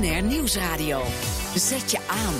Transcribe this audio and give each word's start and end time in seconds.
BNR 0.00 0.22
Nieuwsradio. 0.22 1.02
Zet 1.54 1.90
je 1.90 1.98
aan. 2.06 2.34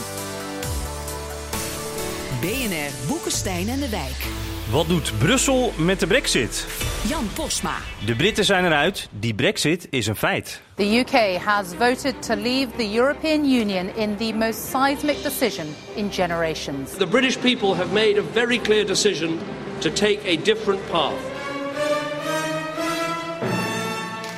BNR 2.40 3.08
Boekenstein 3.08 3.68
en 3.68 3.80
de 3.80 3.88
Wijk. 3.88 4.26
Wat 4.70 4.88
doet 4.88 5.12
Brussel 5.18 5.72
met 5.76 6.00
de 6.00 6.06
brexit? 6.06 6.66
Jan 7.08 7.28
Posma. 7.34 7.76
De 8.06 8.16
Britten 8.16 8.44
zijn 8.44 8.64
eruit, 8.64 9.08
die 9.10 9.34
brexit 9.34 9.86
is 9.90 10.06
een 10.06 10.16
feit. 10.16 10.60
The 10.74 10.98
UK 10.98 11.42
has 11.42 11.66
voted 11.78 12.22
to 12.22 12.34
leave 12.34 12.68
the 12.76 12.94
European 12.94 13.44
Union 13.44 13.96
in 13.96 14.16
the 14.16 14.32
most 14.32 14.70
seismic 14.70 15.22
decision 15.22 15.66
in 15.94 16.10
generations. 16.12 16.90
The 16.96 17.06
British 17.06 17.38
people 17.38 17.74
have 17.74 17.92
made 17.92 18.18
a 18.18 18.32
very 18.32 18.58
clear 18.58 18.86
decision 18.86 19.38
to 19.78 19.90
take 19.92 20.18
a 20.26 20.42
different 20.42 20.90
path. 20.90 21.36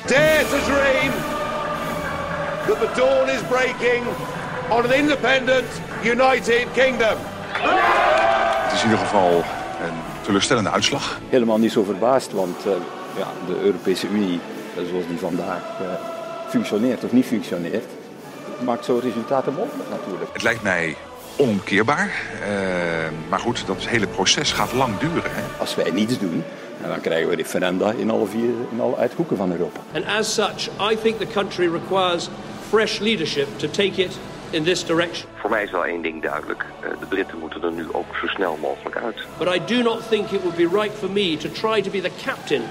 Dare 0.07 0.45
to 0.45 0.59
dream 0.66 1.30
that 2.70 2.80
the 2.80 3.01
dawn 3.01 3.29
is 3.29 3.42
breaking 3.48 4.05
on 4.70 4.84
an 4.84 4.92
independent, 4.92 5.66
united 6.04 6.66
kingdom. 6.73 7.16
Het 8.63 8.73
is 8.73 8.82
in 8.82 8.90
ieder 8.90 9.04
geval 9.04 9.45
een 9.85 9.99
teleurstellende 10.23 10.71
uitslag. 10.71 11.18
Helemaal 11.29 11.59
niet 11.59 11.73
zo 11.73 11.85
verbaasd, 11.85 12.32
want 12.32 12.66
uh, 12.66 12.73
ja, 13.16 13.26
de 13.46 13.60
Europese 13.60 14.09
Unie, 14.09 14.41
zoals 14.74 15.07
die 15.09 15.18
vandaag 15.18 15.63
uh, 15.80 15.87
functioneert 16.48 17.04
of 17.04 17.13
niet 17.13 17.26
functioneert, 17.26 17.85
maakt 18.65 18.85
zo 18.85 19.01
resultaten 19.02 19.54
mogelijk 19.54 19.88
natuurlijk. 19.91 20.32
Het 20.32 20.43
lijkt 20.43 20.63
mij 20.63 20.96
onomkeerbaar. 21.37 22.07
Uh, 22.07 22.48
maar 23.29 23.38
goed, 23.38 23.66
dat 23.66 23.76
hele 23.87 24.07
proces 24.07 24.52
gaat 24.52 24.73
lang 24.73 24.98
duren. 24.98 25.30
Hè? 25.35 25.43
Als 25.59 25.74
wij 25.74 25.91
niets 25.91 26.18
doen, 26.18 26.45
dan 26.88 27.01
krijgen 27.01 27.29
we 27.29 27.35
referenda 27.35 27.93
in 27.93 28.10
alle 28.10 28.26
vier 28.26 28.51
in 28.71 28.80
alle 28.80 28.96
uithoeken 28.96 29.37
van 29.37 29.52
Europa. 29.52 29.80
And 29.95 30.04
as 30.18 30.35
such, 30.35 30.68
I 30.93 30.96
think 31.02 31.18
the 31.18 31.26
country 31.26 31.73
requires 31.73 32.29
fresh 32.71 33.01
leadership 33.01 33.49
to 33.59 33.68
take 33.68 34.02
it 34.02 34.18
in 34.51 34.65
this 34.65 34.85
direction. 34.85 35.29
Voor 35.35 35.51
mij 35.51 35.63
is 35.63 35.71
wel 35.71 35.85
één 35.85 36.02
ding 36.02 36.23
duidelijk. 36.23 36.65
De 37.01 37.07
Britten 37.07 37.38
moeten 37.38 37.63
er 37.63 37.73
nu 37.73 37.87
ook 37.93 38.16
zo 38.21 38.26
snel 38.26 38.59
mogelijk 38.60 38.96
uit. 38.96 39.16
But 39.38 39.54
I 39.54 39.60
do 39.74 39.82
not 39.82 40.09
think 40.09 40.30
it 40.30 40.40
would 40.43 40.57
be 40.57 40.68
right 40.80 40.98
for 40.98 41.10
me 41.10 41.37
to 41.37 41.48
try 41.48 41.82
to 41.82 41.91
be 41.91 42.01
the 42.01 42.10
captain 42.24 42.63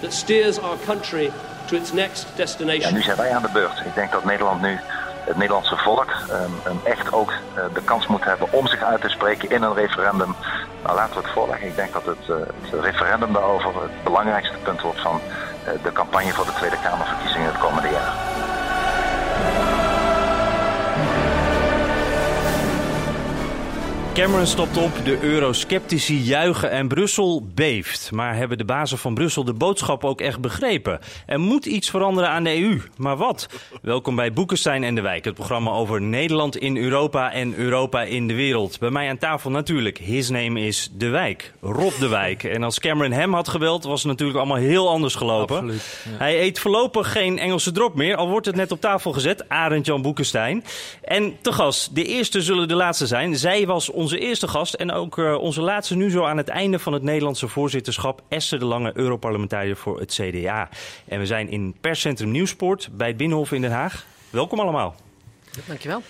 that 0.00 0.12
steers 0.12 0.58
our 0.58 0.76
country 0.86 1.30
to 1.66 1.76
its 1.76 1.92
next 1.92 2.26
destination. 2.36 2.88
Ja, 2.88 2.96
nu 2.96 3.02
zijn 3.02 3.16
wij 3.16 3.34
aan 3.34 3.42
de 3.42 3.50
beurt. 3.52 3.78
Ik 3.84 3.94
denk 3.94 4.12
dat 4.12 4.24
Nederland 4.24 4.60
nu 4.62 4.78
het 5.24 5.36
Nederlandse 5.36 5.76
volk 5.76 6.10
um, 6.66 6.80
echt 6.84 7.12
ook 7.12 7.30
uh, 7.30 7.64
de 7.74 7.82
kans 7.84 8.06
moet 8.06 8.24
hebben 8.24 8.52
om 8.52 8.66
zich 8.66 8.82
uit 8.82 9.00
te 9.00 9.08
spreken 9.08 9.50
in 9.50 9.62
een 9.62 9.74
referendum. 9.74 10.34
Nou, 10.82 10.96
laten 10.96 11.14
we 11.14 11.20
het 11.22 11.32
voorleggen. 11.32 11.68
Ik 11.68 11.76
denk 11.76 11.92
dat 11.92 12.04
het, 12.04 12.28
uh, 12.30 12.36
het 12.70 12.80
referendum 12.80 13.32
daarover 13.32 13.82
het 13.82 14.04
belangrijkste 14.04 14.56
punt 14.62 14.80
wordt 14.80 15.00
van 15.00 15.20
uh, 15.20 15.82
de 15.82 15.92
campagne 15.92 16.32
voor 16.32 16.44
de 16.44 16.54
Tweede 16.54 16.76
Kamerverkiezingen 16.82 17.46
het 17.46 17.58
komende 17.58 17.88
jaar. 17.88 18.27
Cameron 24.18 24.46
stopt 24.46 24.76
op, 24.76 24.90
de 25.04 25.18
eurosceptici 25.22 26.18
juichen 26.18 26.70
en 26.70 26.88
Brussel 26.88 27.46
beeft. 27.54 28.10
Maar 28.12 28.36
hebben 28.36 28.58
de 28.58 28.64
bazen 28.64 28.98
van 28.98 29.14
Brussel 29.14 29.44
de 29.44 29.52
boodschap 29.52 30.04
ook 30.04 30.20
echt 30.20 30.40
begrepen? 30.40 31.00
Er 31.26 31.40
moet 31.40 31.66
iets 31.66 31.90
veranderen 31.90 32.30
aan 32.30 32.44
de 32.44 32.60
EU. 32.60 32.80
Maar 32.96 33.16
wat? 33.16 33.48
Welkom 33.82 34.16
bij 34.16 34.32
Boekenstein 34.32 34.84
en 34.84 34.94
de 34.94 35.00
Wijk, 35.00 35.24
het 35.24 35.34
programma 35.34 35.70
over 35.70 36.02
Nederland 36.02 36.56
in 36.56 36.76
Europa 36.76 37.32
en 37.32 37.54
Europa 37.54 38.02
in 38.02 38.28
de 38.28 38.34
wereld. 38.34 38.78
Bij 38.78 38.90
mij 38.90 39.08
aan 39.08 39.18
tafel 39.18 39.50
natuurlijk, 39.50 39.98
his 39.98 40.28
name 40.28 40.60
is 40.60 40.90
De 40.92 41.08
Wijk, 41.08 41.52
Rob 41.60 41.92
De 41.98 42.08
Wijk. 42.08 42.44
En 42.44 42.62
als 42.62 42.78
Cameron 42.78 43.12
hem 43.12 43.34
had 43.34 43.48
geweld, 43.48 43.84
was 43.84 44.02
het 44.02 44.10
natuurlijk 44.10 44.38
allemaal 44.38 44.56
heel 44.56 44.88
anders 44.88 45.14
gelopen. 45.14 45.56
Absoluut, 45.56 46.04
ja. 46.04 46.18
Hij 46.18 46.40
eet 46.40 46.58
voorlopig 46.58 47.12
geen 47.12 47.38
Engelse 47.38 47.72
drop 47.72 47.94
meer, 47.94 48.16
al 48.16 48.28
wordt 48.28 48.46
het 48.46 48.56
net 48.56 48.72
op 48.72 48.80
tafel 48.80 49.12
gezet. 49.12 49.48
Arend 49.48 49.86
Jan 49.86 50.02
Boekenstein. 50.02 50.64
En 51.04 51.36
te 51.40 51.52
gast, 51.52 51.94
de 51.94 52.04
eerste 52.04 52.42
zullen 52.42 52.68
de 52.68 52.74
laatste 52.74 53.06
zijn. 53.06 53.36
Zij 53.36 53.66
was 53.66 53.90
onze 54.12 54.20
eerste 54.20 54.48
gast 54.48 54.74
en 54.74 54.92
ook 54.92 55.16
uh, 55.16 55.34
onze 55.34 55.60
laatste 55.60 55.96
nu 55.96 56.10
zo 56.10 56.24
aan 56.24 56.36
het 56.36 56.48
einde 56.48 56.78
van 56.78 56.92
het 56.92 57.02
Nederlandse 57.02 57.48
voorzitterschap. 57.48 58.22
Esther 58.28 58.58
de 58.58 58.64
Lange, 58.64 58.92
Europarlementariër 58.94 59.76
voor 59.76 60.00
het 60.00 60.12
CDA. 60.12 60.68
En 61.04 61.18
we 61.18 61.26
zijn 61.26 61.50
in 61.50 61.74
perscentrum 61.80 62.30
Nieuwsport 62.30 62.88
bij 62.92 63.08
het 63.08 63.16
Binnenhof 63.16 63.52
in 63.52 63.60
Den 63.60 63.70
Haag. 63.70 64.06
Welkom 64.30 64.60
allemaal. 64.60 64.94
Dankjewel. 65.66 66.02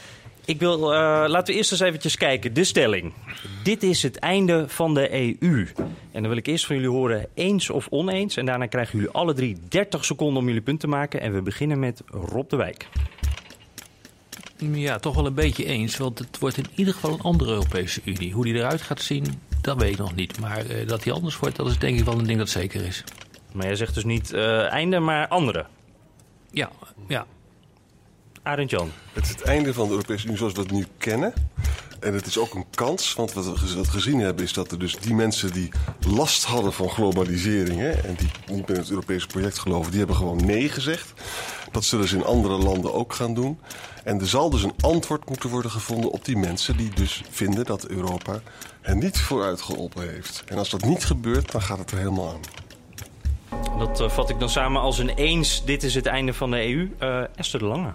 Ik 0.45 0.59
wil, 0.59 0.93
uh, 0.93 0.99
laten 1.27 1.47
we 1.47 1.53
eerst 1.53 1.73
eens 1.73 1.81
eventjes 1.81 2.17
kijken. 2.17 2.55
De 2.55 2.65
stelling. 2.65 3.13
Dit 3.63 3.83
is 3.83 4.03
het 4.03 4.19
einde 4.19 4.65
van 4.69 4.95
de 4.95 5.13
EU. 5.13 5.69
En 6.13 6.21
dan 6.21 6.29
wil 6.29 6.37
ik 6.37 6.47
eerst 6.47 6.67
van 6.67 6.77
jullie 6.77 6.91
horen 6.91 7.27
eens 7.35 7.71
of 7.71 7.87
oneens. 7.91 8.37
En 8.37 8.47
daarna 8.47 8.67
krijgen 8.67 8.99
jullie 8.99 9.15
alle 9.15 9.35
drie 9.35 9.57
30 9.69 10.05
seconden 10.05 10.41
om 10.41 10.47
jullie 10.47 10.63
punt 10.63 10.81
te 10.81 10.89
maken. 10.89 11.21
En 11.21 11.33
we 11.35 11.43
beginnen 11.43 11.79
met 11.79 12.03
Rob 12.07 12.51
de 12.51 12.57
Wijk. 12.57 12.89
Ja, 14.59 14.99
toch 14.99 15.15
wel 15.15 15.27
een 15.27 15.35
beetje 15.35 15.65
eens. 15.65 15.97
Want 15.97 16.19
het 16.19 16.39
wordt 16.39 16.57
in 16.57 16.67
ieder 16.75 16.95
geval 16.95 17.13
een 17.13 17.21
andere 17.21 17.51
Europese 17.51 18.01
Unie. 18.05 18.33
Hoe 18.33 18.45
die 18.45 18.55
eruit 18.55 18.83
gaat 18.83 19.01
zien, 19.01 19.41
dat 19.61 19.81
weet 19.81 19.93
ik 19.93 19.99
nog 19.99 20.15
niet. 20.15 20.41
Maar 20.41 20.67
uh, 20.67 20.87
dat 20.87 21.03
die 21.03 21.13
anders 21.13 21.39
wordt, 21.39 21.57
dat 21.57 21.67
is 21.67 21.79
denk 21.79 21.99
ik 21.99 22.05
wel 22.05 22.19
een 22.19 22.27
ding 22.27 22.39
dat 22.39 22.49
zeker 22.49 22.85
is. 22.85 23.05
Maar 23.53 23.67
jij 23.67 23.77
zegt 23.77 23.95
dus 23.95 24.05
niet 24.05 24.33
uh, 24.33 24.71
einde, 24.71 24.99
maar 24.99 25.29
andere. 25.29 25.67
Ja, 26.51 26.71
ja. 27.09 27.27
Arend 28.43 28.71
Jan. 28.71 28.91
Het 29.13 29.25
is 29.25 29.31
het 29.31 29.43
einde 29.43 29.75
van 29.75 29.85
de 29.85 29.91
Europese 29.91 30.27
Unie 30.27 30.39
zoals 30.39 30.53
we 30.53 30.61
het 30.61 30.71
nu 30.71 30.87
kennen. 30.99 31.33
En 32.01 32.15
het 32.15 32.27
is 32.27 32.39
ook 32.39 32.55
een 32.55 32.65
kans, 32.71 33.15
want 33.15 33.33
wat 33.33 33.61
we 33.61 33.85
gezien 33.85 34.21
hebben 34.21 34.45
is 34.45 34.53
dat 34.53 34.71
er 34.71 34.79
dus 34.79 34.97
die 34.97 35.15
mensen 35.15 35.53
die 35.53 35.69
last 36.07 36.45
hadden 36.45 36.73
van 36.73 36.89
globalisering 36.89 37.79
hè, 37.79 37.91
en 37.91 38.15
die 38.15 38.31
niet 38.57 38.69
meer 38.69 38.77
in 38.77 38.83
het 38.83 38.91
Europese 38.91 39.27
project 39.27 39.59
geloven, 39.59 39.91
die 39.91 39.99
hebben 39.99 40.17
gewoon 40.17 40.47
nee 40.47 40.69
gezegd. 40.69 41.13
Dat 41.71 41.85
zullen 41.85 42.09
ze 42.09 42.17
in 42.17 42.25
andere 42.25 42.59
landen 42.59 42.95
ook 42.95 43.13
gaan 43.13 43.35
doen. 43.35 43.59
En 44.05 44.21
er 44.21 44.29
zal 44.29 44.51
dus 44.51 44.63
een 44.63 44.75
antwoord 44.81 45.29
moeten 45.29 45.51
worden 45.51 45.71
gevonden 45.71 46.11
op 46.11 46.25
die 46.25 46.37
mensen 46.37 46.77
die 46.77 46.91
dus 46.95 47.23
vinden 47.31 47.65
dat 47.65 47.87
Europa 47.87 48.41
hen 48.81 48.99
niet 48.99 49.19
vooruit 49.19 49.63
geholpen 49.63 50.11
heeft. 50.11 50.43
En 50.47 50.59
als 50.59 50.71
dat 50.71 50.85
niet 50.85 51.05
gebeurt, 51.05 51.53
dan 51.53 51.63
gaat 51.63 51.79
het 51.79 51.91
er 51.91 51.99
helemaal 51.99 52.29
aan. 52.29 52.41
Dat 53.79 54.01
uh, 54.01 54.09
vat 54.09 54.31
ik 54.31 54.39
dan 54.39 54.51
samen 54.51 54.81
als 54.81 54.99
een 54.99 55.09
eens. 55.09 55.65
Dit 55.65 55.83
is 55.83 55.95
het 55.95 56.07
einde 56.07 56.35
van 56.35 56.51
de 56.51 56.57
EU. 56.57 56.91
Uh, 57.03 57.21
Esther 57.37 57.59
de 57.59 57.67
Lange. 57.67 57.93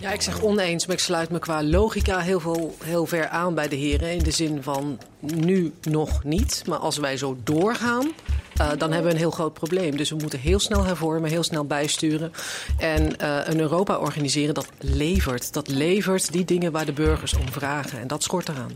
Ja, 0.00 0.12
ik 0.12 0.22
zeg 0.22 0.42
oneens, 0.42 0.86
maar 0.86 0.96
ik 0.96 1.02
sluit 1.02 1.30
me 1.30 1.38
qua 1.38 1.62
logica 1.62 2.18
heel, 2.18 2.40
veel, 2.40 2.76
heel 2.84 3.06
ver 3.06 3.28
aan 3.28 3.54
bij 3.54 3.68
de 3.68 3.76
heren. 3.76 4.12
In 4.12 4.22
de 4.22 4.30
zin 4.30 4.62
van 4.62 4.98
nu 5.20 5.72
nog 5.82 6.24
niet. 6.24 6.62
Maar 6.66 6.78
als 6.78 6.96
wij 6.96 7.16
zo 7.16 7.36
doorgaan, 7.44 8.12
uh, 8.60 8.68
dan 8.78 8.92
hebben 8.92 9.02
we 9.02 9.10
een 9.10 9.16
heel 9.16 9.30
groot 9.30 9.52
probleem. 9.52 9.96
Dus 9.96 10.10
we 10.10 10.16
moeten 10.16 10.38
heel 10.38 10.58
snel 10.58 10.84
hervormen, 10.84 11.30
heel 11.30 11.42
snel 11.42 11.64
bijsturen. 11.64 12.32
En 12.78 13.02
uh, 13.02 13.38
een 13.44 13.60
Europa 13.60 13.98
organiseren 13.98 14.54
dat 14.54 14.68
levert. 14.78 15.52
Dat 15.52 15.68
levert 15.68 16.32
die 16.32 16.44
dingen 16.44 16.72
waar 16.72 16.84
de 16.84 16.92
burgers 16.92 17.34
om 17.34 17.48
vragen. 17.52 18.00
En 18.00 18.06
dat 18.06 18.22
schort 18.22 18.48
eraan. 18.48 18.70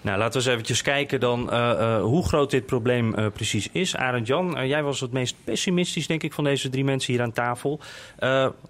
Nou, 0.00 0.18
laten 0.18 0.32
we 0.32 0.38
eens 0.38 0.54
eventjes 0.54 0.82
kijken 0.82 1.20
dan 1.20 1.48
uh, 1.52 2.02
hoe 2.02 2.26
groot 2.26 2.50
dit 2.50 2.66
probleem 2.66 3.14
precies 3.32 3.68
is. 3.72 3.96
Arend 3.96 4.26
Jan, 4.26 4.66
jij 4.68 4.82
was 4.82 5.00
het 5.00 5.12
meest 5.12 5.36
pessimistisch, 5.44 6.06
denk 6.06 6.22
ik, 6.22 6.32
van 6.32 6.44
deze 6.44 6.68
drie 6.68 6.84
mensen 6.84 7.12
hier 7.12 7.22
aan 7.22 7.32
tafel. 7.32 7.80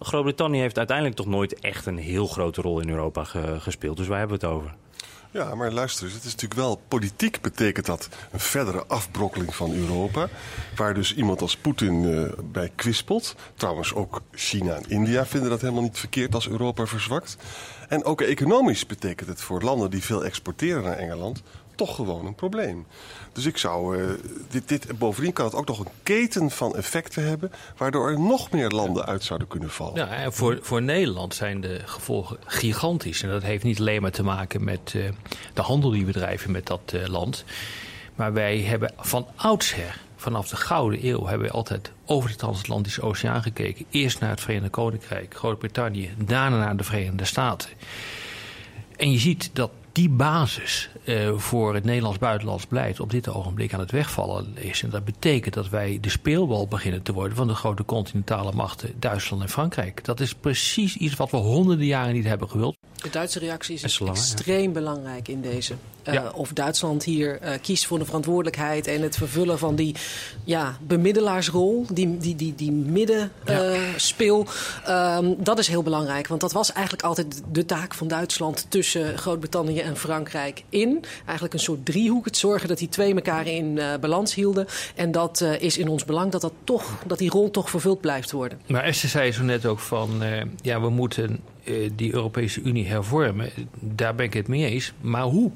Groot-Brittannië 0.00 0.60
heeft 0.60 0.78
uiteindelijk 0.78 1.16
toch 1.16 1.26
nooit 1.26 1.60
echt 1.60 1.86
een 1.86 1.98
heel 1.98 2.26
grote 2.26 2.60
rol 2.60 2.80
in 2.80 2.88
Europa 2.88 3.24
ge 3.24 3.56
gespeeld. 3.58 3.96
Dus 3.96 4.06
waar 4.06 4.18
hebben 4.18 4.40
we 4.40 4.46
het 4.46 4.54
over? 4.54 4.74
Ja, 5.34 5.54
maar 5.54 5.72
luister 5.72 6.04
eens, 6.04 6.14
het 6.14 6.24
is 6.24 6.32
natuurlijk 6.32 6.60
wel 6.60 6.80
politiek 6.88 7.40
betekent 7.40 7.86
dat 7.86 8.08
een 8.32 8.40
verdere 8.40 8.86
afbrokkeling 8.86 9.54
van 9.54 9.74
Europa. 9.74 10.28
Waar 10.76 10.94
dus 10.94 11.14
iemand 11.14 11.40
als 11.40 11.56
Poetin 11.56 12.02
uh, 12.02 12.28
bij 12.52 12.70
kwispelt. 12.74 13.34
Trouwens 13.54 13.94
ook 13.94 14.22
China 14.32 14.74
en 14.74 14.88
India 14.88 15.26
vinden 15.26 15.50
dat 15.50 15.60
helemaal 15.60 15.82
niet 15.82 15.98
verkeerd 15.98 16.34
als 16.34 16.48
Europa 16.48 16.86
verzwakt. 16.86 17.36
En 17.88 18.04
ook 18.04 18.20
economisch 18.20 18.86
betekent 18.86 19.28
het 19.28 19.40
voor 19.40 19.62
landen 19.62 19.90
die 19.90 20.02
veel 20.02 20.24
exporteren 20.24 20.82
naar 20.82 20.96
Engeland 20.96 21.42
toch 21.76 21.94
gewoon 21.94 22.26
een 22.26 22.34
probleem. 22.34 22.86
Dus 23.32 23.46
ik 23.46 23.56
zou. 23.56 23.98
Uh, 23.98 24.10
dit, 24.50 24.68
dit, 24.68 24.98
bovendien 24.98 25.32
kan 25.32 25.44
het 25.44 25.54
ook 25.54 25.66
nog 25.66 25.78
een 25.78 25.90
keten 26.02 26.50
van 26.50 26.76
effecten 26.76 27.26
hebben. 27.26 27.52
waardoor 27.76 28.10
er 28.10 28.20
nog 28.20 28.50
meer 28.50 28.68
landen 28.68 29.06
uit 29.06 29.24
zouden 29.24 29.48
kunnen 29.48 29.70
vallen. 29.70 29.94
Ja, 29.94 30.08
en 30.08 30.32
voor, 30.32 30.58
voor 30.62 30.82
Nederland 30.82 31.34
zijn 31.34 31.60
de 31.60 31.80
gevolgen 31.84 32.36
gigantisch. 32.44 33.22
En 33.22 33.28
dat 33.28 33.42
heeft 33.42 33.64
niet 33.64 33.78
alleen 33.78 34.02
maar 34.02 34.10
te 34.10 34.22
maken 34.22 34.64
met 34.64 34.92
uh, 34.96 35.08
de 35.54 35.62
handel 35.62 35.90
die 35.90 36.06
we 36.06 36.12
drijven 36.12 36.50
met 36.50 36.66
dat 36.66 36.92
uh, 36.94 37.06
land. 37.06 37.44
Maar 38.14 38.32
wij 38.32 38.60
hebben 38.60 38.92
van 38.96 39.26
oudsher 39.36 40.02
vanaf 40.16 40.48
de 40.48 40.56
Gouden 40.56 41.06
Eeuw 41.06 41.26
hebben 41.26 41.46
we 41.46 41.52
altijd 41.52 41.92
over 42.04 42.30
de 42.30 42.36
transatlantische 42.36 43.02
oceaan 43.02 43.42
gekeken. 43.42 43.84
Eerst 43.90 44.20
naar 44.20 44.30
het 44.30 44.40
Verenigd 44.40 44.70
Koninkrijk, 44.70 45.34
Groot-Brittannië, 45.36 46.14
daarna 46.16 46.58
naar 46.58 46.76
de 46.76 46.84
Verenigde 46.84 47.24
Staten. 47.24 47.68
En 48.96 49.12
je 49.12 49.18
ziet 49.18 49.50
dat 49.52 49.70
die 49.94 50.08
basis 50.08 50.88
uh, 51.04 51.32
voor 51.36 51.74
het 51.74 51.84
Nederlands 51.84 52.18
buitenlands 52.18 52.68
beleid 52.68 53.00
op 53.00 53.10
dit 53.10 53.28
ogenblik 53.28 53.74
aan 53.74 53.80
het 53.80 53.90
wegvallen 53.90 54.56
is. 54.56 54.82
En 54.82 54.90
dat 54.90 55.04
betekent 55.04 55.54
dat 55.54 55.68
wij 55.68 55.98
de 56.00 56.08
speelbal 56.08 56.66
beginnen 56.66 57.02
te 57.02 57.12
worden 57.12 57.36
van 57.36 57.46
de 57.46 57.54
grote 57.54 57.84
continentale 57.84 58.52
machten 58.52 58.94
Duitsland 58.98 59.42
en 59.42 59.48
Frankrijk. 59.48 60.04
Dat 60.04 60.20
is 60.20 60.34
precies 60.34 60.96
iets 60.96 61.14
wat 61.14 61.30
we 61.30 61.36
honderden 61.36 61.86
jaren 61.86 62.14
niet 62.14 62.24
hebben 62.24 62.50
gewild. 62.50 62.76
De 63.04 63.10
Duitse 63.10 63.38
reactie 63.38 63.74
is 63.74 64.00
extreem 64.00 64.72
belangrijk 64.72 65.28
in 65.28 65.40
deze. 65.40 65.74
Uh, 66.08 66.14
ja. 66.14 66.30
Of 66.34 66.52
Duitsland 66.52 67.04
hier 67.04 67.38
uh, 67.42 67.50
kiest 67.62 67.86
voor 67.86 67.98
de 67.98 68.04
verantwoordelijkheid 68.04 68.86
en 68.86 69.02
het 69.02 69.16
vervullen 69.16 69.58
van 69.58 69.74
die 69.74 69.94
ja, 70.44 70.76
bemiddelaarsrol, 70.86 71.86
die, 71.92 72.16
die, 72.16 72.36
die, 72.36 72.54
die 72.54 72.72
middenspeel. 72.72 74.46
Ja. 74.86 75.16
Um, 75.16 75.36
dat 75.38 75.58
is 75.58 75.68
heel 75.68 75.82
belangrijk, 75.82 76.26
want 76.26 76.40
dat 76.40 76.52
was 76.52 76.72
eigenlijk 76.72 77.04
altijd 77.04 77.42
de 77.52 77.64
taak 77.64 77.94
van 77.94 78.08
Duitsland 78.08 78.66
tussen 78.68 79.18
Groot-Brittannië 79.18 79.80
en 79.80 79.96
Frankrijk 79.96 80.64
in. 80.68 81.04
Eigenlijk 81.24 81.54
een 81.54 81.60
soort 81.60 81.86
driehoek. 81.86 82.24
Het 82.24 82.36
zorgen 82.36 82.68
dat 82.68 82.78
die 82.78 82.88
twee 82.88 83.14
elkaar 83.14 83.46
in 83.46 83.80
balans 84.00 84.34
hielden. 84.34 84.66
En 84.94 85.12
dat 85.12 85.40
is 85.58 85.78
in 85.78 85.88
ons 85.88 86.04
belang 86.04 86.32
dat, 86.32 86.40
dat, 86.40 86.52
toch, 86.64 86.98
dat 87.06 87.18
die 87.18 87.30
rol 87.30 87.50
toch 87.50 87.70
vervuld 87.70 88.00
blijft 88.00 88.30
worden. 88.30 88.60
Maar 88.66 88.82
Esther 88.82 89.08
zei 89.08 89.32
zo 89.32 89.42
net 89.42 89.66
ook 89.66 89.78
van, 89.78 90.22
ja, 90.62 90.80
we 90.80 90.90
moeten 90.90 91.40
die 91.94 92.14
Europese 92.14 92.60
Unie 92.60 92.86
hervormen. 92.86 93.50
Daar 93.80 94.14
ben 94.14 94.26
ik 94.26 94.34
het 94.34 94.48
mee 94.48 94.66
eens. 94.66 94.92
Maar 95.00 95.22
hoe? 95.22 95.50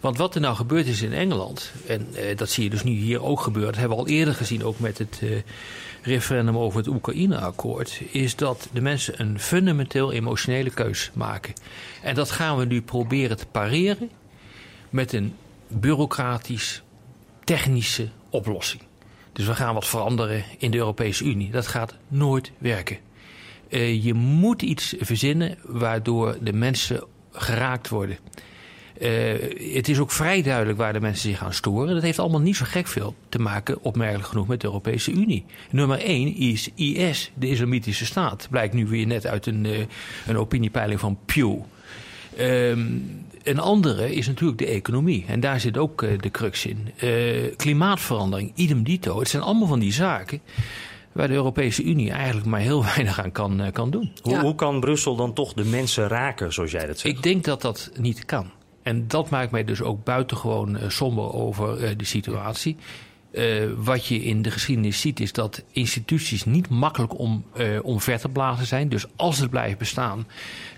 Want 0.00 0.16
wat 0.16 0.34
er 0.34 0.40
nou 0.40 0.56
gebeurd 0.56 0.86
is 0.86 1.02
in 1.02 1.12
Engeland, 1.12 1.72
en 1.86 2.06
uh, 2.12 2.36
dat 2.36 2.50
zie 2.50 2.64
je 2.64 2.70
dus 2.70 2.82
nu 2.82 2.90
hier 2.90 3.22
ook 3.22 3.40
gebeuren, 3.40 3.72
dat 3.72 3.80
hebben 3.80 3.98
we 3.98 4.04
al 4.04 4.10
eerder 4.10 4.34
gezien, 4.34 4.64
ook 4.64 4.78
met 4.78 4.98
het 4.98 5.20
uh, 5.22 5.36
referendum 6.02 6.58
over 6.58 6.78
het 6.78 6.88
Oekraïne-akkoord, 6.88 8.00
is 8.10 8.36
dat 8.36 8.68
de 8.72 8.80
mensen 8.80 9.20
een 9.20 9.40
fundamenteel 9.40 10.12
emotionele 10.12 10.70
keus 10.70 11.10
maken. 11.14 11.52
En 12.02 12.14
dat 12.14 12.30
gaan 12.30 12.56
we 12.56 12.64
nu 12.64 12.82
proberen 12.82 13.36
te 13.36 13.46
pareren 13.46 14.10
met 14.90 15.12
een 15.12 15.34
bureaucratisch, 15.68 16.82
technische 17.44 18.08
oplossing. 18.30 18.82
Dus 19.32 19.46
we 19.46 19.54
gaan 19.54 19.74
wat 19.74 19.86
veranderen 19.86 20.44
in 20.58 20.70
de 20.70 20.76
Europese 20.76 21.24
Unie. 21.24 21.50
Dat 21.50 21.66
gaat 21.66 21.94
nooit 22.08 22.52
werken. 22.58 22.98
Uh, 23.70 24.04
je 24.04 24.14
moet 24.14 24.62
iets 24.62 24.94
verzinnen 24.98 25.58
waardoor 25.64 26.36
de 26.40 26.52
mensen 26.52 27.04
geraakt 27.32 27.88
worden. 27.88 28.18
Uh, 29.00 29.08
het 29.74 29.88
is 29.88 29.98
ook 29.98 30.10
vrij 30.10 30.42
duidelijk 30.42 30.78
waar 30.78 30.92
de 30.92 31.00
mensen 31.00 31.30
zich 31.30 31.44
aan 31.44 31.52
storen. 31.52 31.94
Dat 31.94 32.02
heeft 32.02 32.18
allemaal 32.18 32.40
niet 32.40 32.56
zo 32.56 32.64
gek 32.68 32.86
veel 32.86 33.14
te 33.28 33.38
maken, 33.38 33.82
opmerkelijk 33.82 34.28
genoeg, 34.28 34.46
met 34.46 34.60
de 34.60 34.66
Europese 34.66 35.12
Unie. 35.12 35.44
Nummer 35.70 35.98
1 35.98 36.36
is 36.36 36.70
IS, 36.74 37.30
de 37.34 37.48
Islamitische 37.48 38.06
Staat. 38.06 38.46
Blijkt 38.50 38.74
nu 38.74 38.86
weer 38.86 39.06
net 39.06 39.26
uit 39.26 39.46
een, 39.46 39.64
uh, 39.64 39.78
een 40.26 40.36
opiniepeiling 40.36 41.00
van 41.00 41.18
Pew. 41.24 41.56
Um, 42.40 43.26
een 43.42 43.58
andere 43.58 44.14
is 44.14 44.26
natuurlijk 44.26 44.58
de 44.58 44.66
economie. 44.66 45.24
En 45.28 45.40
daar 45.40 45.60
zit 45.60 45.78
ook 45.78 46.00
de 46.20 46.30
crux 46.30 46.66
in. 46.66 46.88
klimaatverandering, 47.56 48.52
idem 48.54 48.82
dito. 48.82 49.18
Het 49.18 49.28
zijn 49.28 49.42
allemaal 49.42 49.68
van 49.68 49.78
die 49.78 49.92
zaken 49.92 50.40
waar 51.18 51.28
de 51.28 51.34
Europese 51.34 51.82
Unie 51.82 52.10
eigenlijk 52.10 52.46
maar 52.46 52.60
heel 52.60 52.84
weinig 52.94 53.20
aan 53.20 53.32
kan, 53.32 53.70
kan 53.72 53.90
doen. 53.90 54.12
Hoe, 54.22 54.32
ja. 54.32 54.40
hoe 54.40 54.54
kan 54.54 54.80
Brussel 54.80 55.16
dan 55.16 55.32
toch 55.32 55.52
de 55.52 55.64
mensen 55.64 56.08
raken, 56.08 56.52
zoals 56.52 56.70
jij 56.70 56.86
dat 56.86 56.98
zegt? 56.98 57.16
Ik 57.16 57.22
denk 57.22 57.44
dat 57.44 57.62
dat 57.62 57.90
niet 57.96 58.24
kan. 58.24 58.50
En 58.82 59.08
dat 59.08 59.30
maakt 59.30 59.50
mij 59.50 59.64
dus 59.64 59.82
ook 59.82 60.04
buitengewoon 60.04 60.76
uh, 60.76 60.88
somber 60.88 61.32
over 61.32 61.82
uh, 61.82 61.90
de 61.96 62.04
situatie. 62.04 62.76
Uh, 63.32 63.64
wat 63.76 64.06
je 64.06 64.24
in 64.24 64.42
de 64.42 64.50
geschiedenis 64.50 65.00
ziet 65.00 65.20
is 65.20 65.32
dat 65.32 65.64
instituties 65.72 66.44
niet 66.44 66.68
makkelijk 66.68 67.18
om, 67.18 67.44
uh, 67.56 67.78
omver 67.82 68.18
te 68.18 68.28
blazen 68.28 68.66
zijn. 68.66 68.88
Dus 68.88 69.06
als 69.16 69.38
het 69.38 69.50
blijft 69.50 69.78
bestaan, 69.78 70.26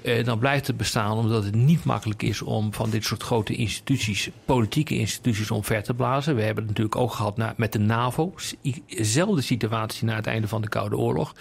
uh, 0.03 0.25
dan 0.25 0.39
blijft 0.39 0.67
het 0.67 0.77
bestaan 0.77 1.17
omdat 1.17 1.45
het 1.45 1.55
niet 1.55 1.85
makkelijk 1.85 2.23
is 2.23 2.43
om 2.43 2.73
van 2.73 2.91
dit 2.91 3.05
soort 3.05 3.23
grote 3.23 3.55
instituties, 3.55 4.31
politieke 4.45 4.99
instituties, 4.99 5.51
omver 5.51 5.83
te 5.83 5.95
blazen. 5.95 6.35
We 6.35 6.43
hebben 6.43 6.65
het 6.65 6.73
natuurlijk 6.79 7.03
ook 7.03 7.13
gehad 7.13 7.37
na, 7.37 7.55
met 7.57 7.73
de 7.73 7.79
NAVO. 7.79 8.35
Zelfde 8.87 9.43
situatie 9.43 10.07
na 10.07 10.15
het 10.15 10.27
einde 10.27 10.49
van 10.49 10.63
de 10.63 10.69
Koude 10.69 10.97
Oorlog. 10.97 11.35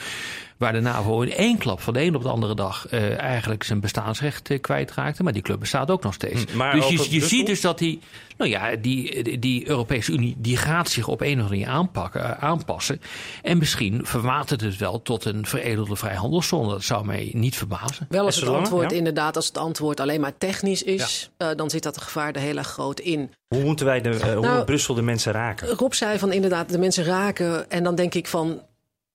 Waar 0.58 0.74
de 0.74 0.80
NAVO 0.80 1.22
in 1.22 1.32
één 1.32 1.58
klap 1.58 1.82
van 1.82 1.94
de 1.94 2.02
een 2.02 2.16
op 2.16 2.24
de 2.24 2.30
andere 2.30 2.56
dag 2.56 2.88
uh, 2.92 3.20
eigenlijk 3.20 3.64
zijn 3.64 3.80
bestaansrecht 3.80 4.50
uh, 4.50 4.60
kwijtraakte. 4.60 5.24
Maar 5.24 5.34
die 5.34 5.42
club 5.42 5.60
bestaat 5.60 5.92
ook 5.92 6.04
nog 6.04 6.14
steeds. 6.14 6.54
Maar 6.54 6.76
dus 6.76 6.88
je, 6.88 7.08
je 7.10 7.28
ziet 7.28 7.46
dus 7.46 7.62
dat 7.62 7.78
die, 7.78 8.00
nou 8.38 8.50
ja, 8.50 8.76
die, 8.76 9.24
die, 9.24 9.40
die 9.40 9.70
Europese 9.70 10.12
Unie 10.12 10.36
die 10.38 10.58
gaat 10.58 10.90
zich 10.90 11.08
op 11.08 11.22
een 11.22 11.28
of 11.28 11.32
andere 11.32 11.50
manier 11.50 11.68
aanpakken, 11.68 12.22
uh, 12.22 12.32
aanpassen. 12.32 13.02
En 13.42 13.58
misschien 13.58 14.00
verwatert 14.04 14.62
het 14.62 14.78
wel 14.78 15.02
tot 15.02 15.26
een 15.26 15.46
veredelde 15.46 15.96
vrijhandelszone. 15.96 16.70
Dat 16.70 16.84
zou 16.84 17.06
mij 17.06 17.30
niet 17.34 17.56
verbazen. 17.56 18.06
Wel 18.10 18.26
als 18.26 18.36
het 18.36 18.49
antwoord 18.56 18.92
ja? 18.92 18.98
inderdaad, 18.98 19.36
als 19.36 19.48
het 19.48 19.58
antwoord 19.58 20.00
alleen 20.00 20.22
maar 20.22 20.38
technisch 20.38 20.84
is, 20.84 21.32
ja. 21.38 21.54
dan 21.54 21.70
zit 21.70 21.84
dat 21.84 22.02
gevaar 22.02 22.34
er 22.34 22.42
heel 22.42 22.58
erg 22.58 22.68
groot 22.68 23.00
in. 23.00 23.32
Hoe 23.48 23.64
moeten 23.64 23.86
wij 23.86 24.02
de, 24.02 24.10
hoe 24.10 24.40
nou, 24.40 24.56
moet 24.56 24.66
Brussel 24.66 24.94
de 24.94 25.02
mensen 25.02 25.32
raken? 25.32 25.68
Rob 25.68 25.94
zei 25.94 26.20
van 26.20 26.32
inderdaad 26.32 26.70
de 26.70 26.78
mensen 26.78 27.04
raken. 27.04 27.70
En 27.70 27.84
dan 27.84 27.96
denk 27.96 28.14
ik 28.14 28.28
van 28.28 28.62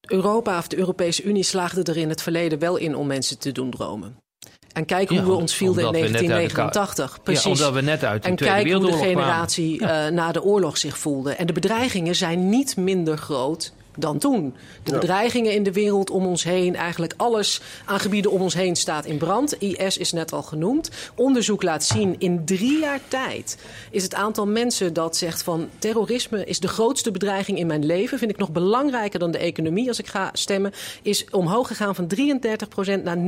Europa 0.01 0.59
of 0.59 0.69
de 0.69 0.79
Europese 0.79 1.23
Unie 1.23 1.43
slaagde 1.43 1.83
er 1.83 1.97
in 1.97 2.09
het 2.09 2.23
verleden 2.23 2.59
wel 2.59 2.77
in 2.77 2.97
om 2.97 3.07
mensen 3.07 3.39
te 3.39 3.53
doen 3.53 3.71
dromen. 3.71 4.23
En 4.73 4.85
kijk 4.85 5.09
hoe 5.09 5.19
ja, 5.19 5.25
we 5.25 5.33
ons 5.33 5.55
vielden 5.55 5.85
in 5.85 5.93
1989. 5.93 7.23
Precies. 7.23 7.45
Ja, 7.45 7.51
omdat 7.51 7.73
we 7.73 7.81
net 7.81 8.05
uit 8.05 8.23
de 8.23 8.29
en 8.29 8.37
Tweede 8.37 8.55
kijk 8.55 8.73
hoe 8.73 8.91
de 8.91 8.97
generatie 8.97 9.81
ja. 9.81 10.07
uh, 10.07 10.13
na 10.13 10.33
de 10.33 10.43
oorlog 10.43 10.79
zich 10.79 10.99
voelde. 10.99 11.35
En 11.35 11.47
de 11.47 11.53
bedreigingen 11.53 12.15
zijn 12.15 12.49
niet 12.49 12.77
minder 12.77 13.19
groot 13.19 13.73
dan 13.96 14.19
toen. 14.19 14.55
De 14.82 14.93
ja. 14.93 14.99
bedreigingen 14.99 15.52
in 15.52 15.62
de 15.62 15.73
wereld 15.73 16.11
om 16.11 16.26
ons 16.26 16.44
heen, 16.44 16.76
eigenlijk 16.76 17.14
alles 17.17 17.61
aan 17.85 18.00
gebieden 18.00 18.31
om 18.31 18.41
ons 18.41 18.55
heen 18.55 18.76
staat 18.76 19.05
in 19.05 19.19
brand. 19.19 19.61
IS 19.61 19.99
is 19.99 20.12
net 20.12 20.32
al 20.32 20.43
genoemd. 20.43 20.91
Onderzoek 21.14 21.62
laat 21.62 21.85
zien, 21.85 22.14
in 22.19 22.44
drie 22.44 22.79
jaar 22.79 23.00
tijd 23.08 23.58
is 23.91 24.02
het 24.02 24.14
aantal 24.14 24.46
mensen 24.46 24.93
dat 24.93 25.17
zegt 25.17 25.43
van 25.43 25.69
terrorisme 25.79 26.44
is 26.44 26.61
de 26.61 26.69
grootste 26.69 27.11
bedreiging 27.11 27.58
in 27.58 27.67
mijn 27.67 27.87
leven, 27.87 28.19
vind 28.19 28.31
ik 28.31 28.38
nog 28.38 28.52
belangrijker 28.52 29.19
dan 29.19 29.31
de 29.31 29.38
economie 29.38 29.88
als 29.88 29.99
ik 29.99 30.06
ga 30.06 30.31
stemmen, 30.32 30.73
is 31.02 31.26
omhoog 31.31 31.67
gegaan 31.67 31.94
van 31.94 32.06
33% 32.99 33.02
naar 33.02 33.17
49%. 33.17 33.19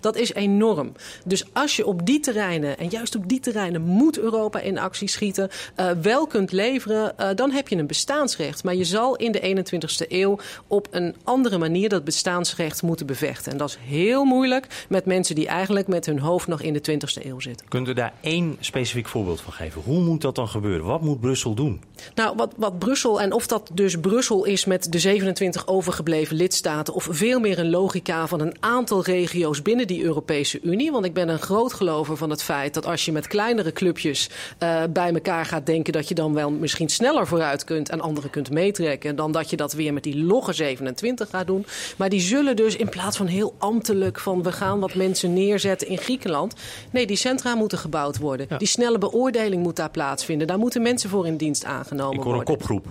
Dat 0.00 0.16
is 0.16 0.32
enorm. 0.32 0.92
Dus 1.24 1.44
als 1.52 1.76
je 1.76 1.86
op 1.86 2.06
die 2.06 2.20
terreinen, 2.20 2.78
en 2.78 2.88
juist 2.88 3.16
op 3.16 3.28
die 3.28 3.40
terreinen 3.40 3.82
moet 3.82 4.18
Europa 4.18 4.60
in 4.60 4.78
actie 4.78 5.08
schieten, 5.08 5.50
uh, 5.76 5.90
wel 6.02 6.26
kunt 6.26 6.52
leveren, 6.52 7.14
uh, 7.20 7.28
dan 7.34 7.50
heb 7.50 7.68
je 7.68 7.76
een 7.76 7.86
bestaansrecht. 7.86 8.64
Maar 8.64 8.74
je 8.74 8.84
zal 8.84 9.16
in 9.24 9.32
de 9.32 9.64
21ste 9.64 10.08
eeuw 10.08 10.38
op 10.66 10.88
een 10.90 11.14
andere 11.24 11.58
manier 11.58 11.88
dat 11.88 12.04
bestaansrecht 12.04 12.82
moeten 12.82 13.06
bevechten. 13.06 13.52
En 13.52 13.58
dat 13.58 13.68
is 13.68 13.78
heel 13.80 14.24
moeilijk 14.24 14.84
met 14.88 15.04
mensen 15.04 15.34
die 15.34 15.46
eigenlijk 15.46 15.86
met 15.86 16.06
hun 16.06 16.18
hoofd 16.18 16.46
nog 16.46 16.62
in 16.62 16.72
de 16.72 16.90
20ste 16.90 17.26
eeuw 17.26 17.40
zitten. 17.40 17.68
Kunt 17.68 17.88
u 17.88 17.92
daar 17.92 18.12
één 18.20 18.56
specifiek 18.60 19.08
voorbeeld 19.08 19.40
van 19.40 19.52
geven? 19.52 19.82
Hoe 19.84 20.00
moet 20.00 20.20
dat 20.20 20.34
dan 20.34 20.48
gebeuren? 20.48 20.86
Wat 20.86 21.00
moet 21.00 21.20
Brussel 21.20 21.54
doen? 21.54 21.82
Nou, 22.14 22.36
wat, 22.36 22.52
wat 22.56 22.78
Brussel, 22.78 23.20
en 23.20 23.32
of 23.32 23.46
dat 23.46 23.70
dus 23.72 24.00
Brussel 24.00 24.44
is 24.44 24.64
met 24.64 24.92
de 24.92 24.98
27 24.98 25.66
overgebleven 25.66 26.36
lidstaten, 26.36 26.94
of 26.94 27.08
veel 27.10 27.40
meer 27.40 27.58
een 27.58 27.70
logica 27.70 28.26
van 28.26 28.40
een 28.40 28.56
aantal 28.60 29.04
regio's 29.04 29.62
binnen 29.62 29.86
die 29.86 30.02
Europese 30.02 30.60
Unie. 30.62 30.92
Want 30.92 31.04
ik 31.04 31.14
ben 31.14 31.28
een 31.28 31.38
groot 31.38 31.72
gelover 31.72 32.16
van 32.16 32.30
het 32.30 32.42
feit 32.42 32.74
dat 32.74 32.86
als 32.86 33.04
je 33.04 33.12
met 33.12 33.26
kleinere 33.26 33.72
clubjes 33.72 34.30
uh, 34.62 34.82
bij 34.90 35.12
elkaar 35.12 35.46
gaat 35.46 35.66
denken, 35.66 35.92
dat 35.92 36.08
je 36.08 36.14
dan 36.14 36.34
wel 36.34 36.50
misschien 36.50 36.88
sneller 36.88 37.26
vooruit 37.26 37.64
kunt 37.64 37.88
en 37.88 38.00
anderen 38.00 38.30
kunt 38.30 38.50
meetrekken 38.50 39.13
dan 39.16 39.32
dat 39.32 39.50
je 39.50 39.56
dat 39.56 39.72
weer 39.72 39.92
met 39.92 40.02
die 40.02 40.24
logge 40.24 40.52
27 40.52 41.30
gaat 41.30 41.46
doen. 41.46 41.66
Maar 41.96 42.08
die 42.08 42.20
zullen 42.20 42.56
dus 42.56 42.76
in 42.76 42.88
plaats 42.88 43.16
van 43.16 43.26
heel 43.26 43.54
ambtelijk 43.58 44.20
van 44.20 44.42
we 44.42 44.52
gaan 44.52 44.80
wat 44.80 44.94
mensen 44.94 45.32
neerzetten 45.32 45.88
in 45.88 45.98
Griekenland. 45.98 46.54
Nee, 46.90 47.06
die 47.06 47.16
centra 47.16 47.54
moeten 47.54 47.78
gebouwd 47.78 48.18
worden. 48.18 48.46
Ja. 48.48 48.56
Die 48.58 48.68
snelle 48.68 48.98
beoordeling 48.98 49.62
moet 49.62 49.76
daar 49.76 49.90
plaatsvinden. 49.90 50.46
Daar 50.46 50.58
moeten 50.58 50.82
mensen 50.82 51.10
voor 51.10 51.26
in 51.26 51.36
dienst 51.36 51.64
aangenomen 51.64 52.16
Ik 52.16 52.22
hoor 52.22 52.34
worden. 52.34 52.52
een 52.52 52.58
kopgroep. 52.58 52.86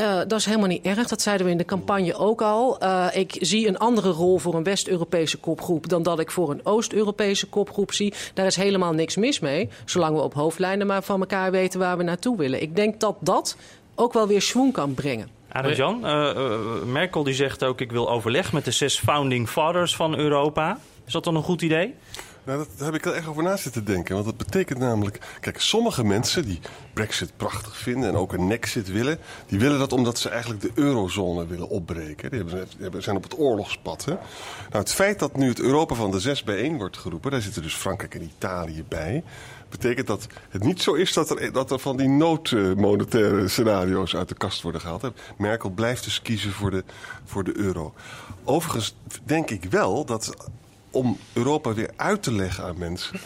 Uh, 0.00 0.16
dat 0.16 0.32
is 0.32 0.44
helemaal 0.44 0.68
niet 0.68 0.84
erg. 0.84 1.08
Dat 1.08 1.22
zeiden 1.22 1.46
we 1.46 1.52
in 1.52 1.58
de 1.58 1.64
campagne 1.64 2.14
ook 2.14 2.42
al. 2.42 2.82
Uh, 2.82 3.06
ik 3.12 3.36
zie 3.40 3.68
een 3.68 3.78
andere 3.78 4.10
rol 4.10 4.38
voor 4.38 4.54
een 4.54 4.62
West-Europese 4.62 5.38
kopgroep 5.38 5.88
dan 5.88 6.02
dat 6.02 6.18
ik 6.18 6.30
voor 6.30 6.50
een 6.50 6.60
Oost-Europese 6.66 7.46
kopgroep 7.46 7.92
zie. 7.92 8.14
Daar 8.34 8.46
is 8.46 8.56
helemaal 8.56 8.92
niks 8.92 9.16
mis 9.16 9.38
mee. 9.38 9.68
Zolang 9.84 10.16
we 10.16 10.22
op 10.22 10.34
hoofdlijnen 10.34 10.86
maar 10.86 11.02
van 11.02 11.20
elkaar 11.20 11.50
weten 11.50 11.80
waar 11.80 11.96
we 11.96 12.02
naartoe 12.02 12.36
willen. 12.36 12.62
Ik 12.62 12.76
denk 12.76 13.00
dat 13.00 13.16
dat 13.20 13.56
ook 13.94 14.12
wel 14.12 14.26
weer 14.26 14.42
schwung 14.42 14.72
kan 14.72 14.94
brengen. 14.94 15.28
Arjan, 15.56 16.00
uh, 16.04 16.32
uh, 16.36 16.82
Merkel 16.84 17.22
die 17.22 17.34
zegt 17.34 17.64
ook 17.64 17.80
ik 17.80 17.92
wil 17.92 18.10
overleg 18.10 18.52
met 18.52 18.64
de 18.64 18.70
zes 18.70 18.98
founding 18.98 19.48
fathers 19.48 19.96
van 19.96 20.16
Europa. 20.16 20.78
Is 21.06 21.12
dat 21.12 21.24
dan 21.24 21.36
een 21.36 21.42
goed 21.42 21.62
idee? 21.62 21.94
Nou, 22.46 22.58
dat, 22.58 22.68
daar 22.76 22.86
heb 22.86 22.94
ik 22.94 23.04
wel 23.04 23.14
echt 23.14 23.26
over 23.26 23.42
na 23.42 23.56
zitten 23.56 23.84
denken. 23.84 24.14
Want 24.14 24.26
dat 24.26 24.36
betekent 24.36 24.78
namelijk... 24.78 25.18
Kijk, 25.40 25.60
sommige 25.60 26.04
mensen 26.04 26.44
die 26.44 26.60
Brexit 26.92 27.36
prachtig 27.36 27.76
vinden... 27.76 28.08
en 28.08 28.16
ook 28.16 28.32
een 28.32 28.46
Nexit 28.46 28.88
willen... 28.88 29.18
die 29.46 29.58
willen 29.58 29.78
dat 29.78 29.92
omdat 29.92 30.18
ze 30.18 30.28
eigenlijk 30.28 30.60
de 30.60 30.70
eurozone 30.74 31.46
willen 31.46 31.68
opbreken. 31.68 32.30
Die, 32.30 32.38
hebben, 32.38 32.66
die 32.68 32.82
hebben- 32.82 33.02
zijn 33.02 33.16
op 33.16 33.22
het 33.22 33.38
oorlogspad. 33.38 34.04
Hè? 34.04 34.12
Nou, 34.12 34.22
het 34.70 34.92
feit 34.92 35.18
dat 35.18 35.36
nu 35.36 35.48
het 35.48 35.60
Europa 35.60 35.94
van 35.94 36.10
de 36.10 36.20
zes 36.20 36.42
bijeen 36.42 36.76
wordt 36.76 36.96
geroepen... 36.96 37.30
daar 37.30 37.40
zitten 37.40 37.62
dus 37.62 37.74
Frankrijk 37.74 38.14
en 38.14 38.22
Italië 38.22 38.84
bij... 38.88 39.22
betekent 39.68 40.06
dat 40.06 40.26
het 40.48 40.62
niet 40.62 40.82
zo 40.82 40.92
is 40.92 41.12
dat 41.12 41.30
er, 41.30 41.52
dat 41.52 41.70
er 41.70 41.78
van 41.78 41.96
die 41.96 42.08
noodmonetaire 42.08 43.48
scenario's 43.48 44.14
uit 44.14 44.28
de 44.28 44.34
kast 44.34 44.62
worden 44.62 44.80
gehaald. 44.80 45.10
Merkel 45.38 45.70
blijft 45.70 46.04
dus 46.04 46.22
kiezen 46.22 46.52
voor 46.52 46.70
de, 46.70 46.84
voor 47.24 47.44
de 47.44 47.56
euro. 47.58 47.94
Overigens 48.44 48.96
denk 49.24 49.50
ik 49.50 49.64
wel 49.64 50.04
dat 50.04 50.50
om 50.90 51.18
Europa 51.32 51.74
weer 51.74 51.90
uit 51.96 52.22
te 52.22 52.32
leggen 52.32 52.64
aan 52.64 52.78
mensen. 52.78 53.20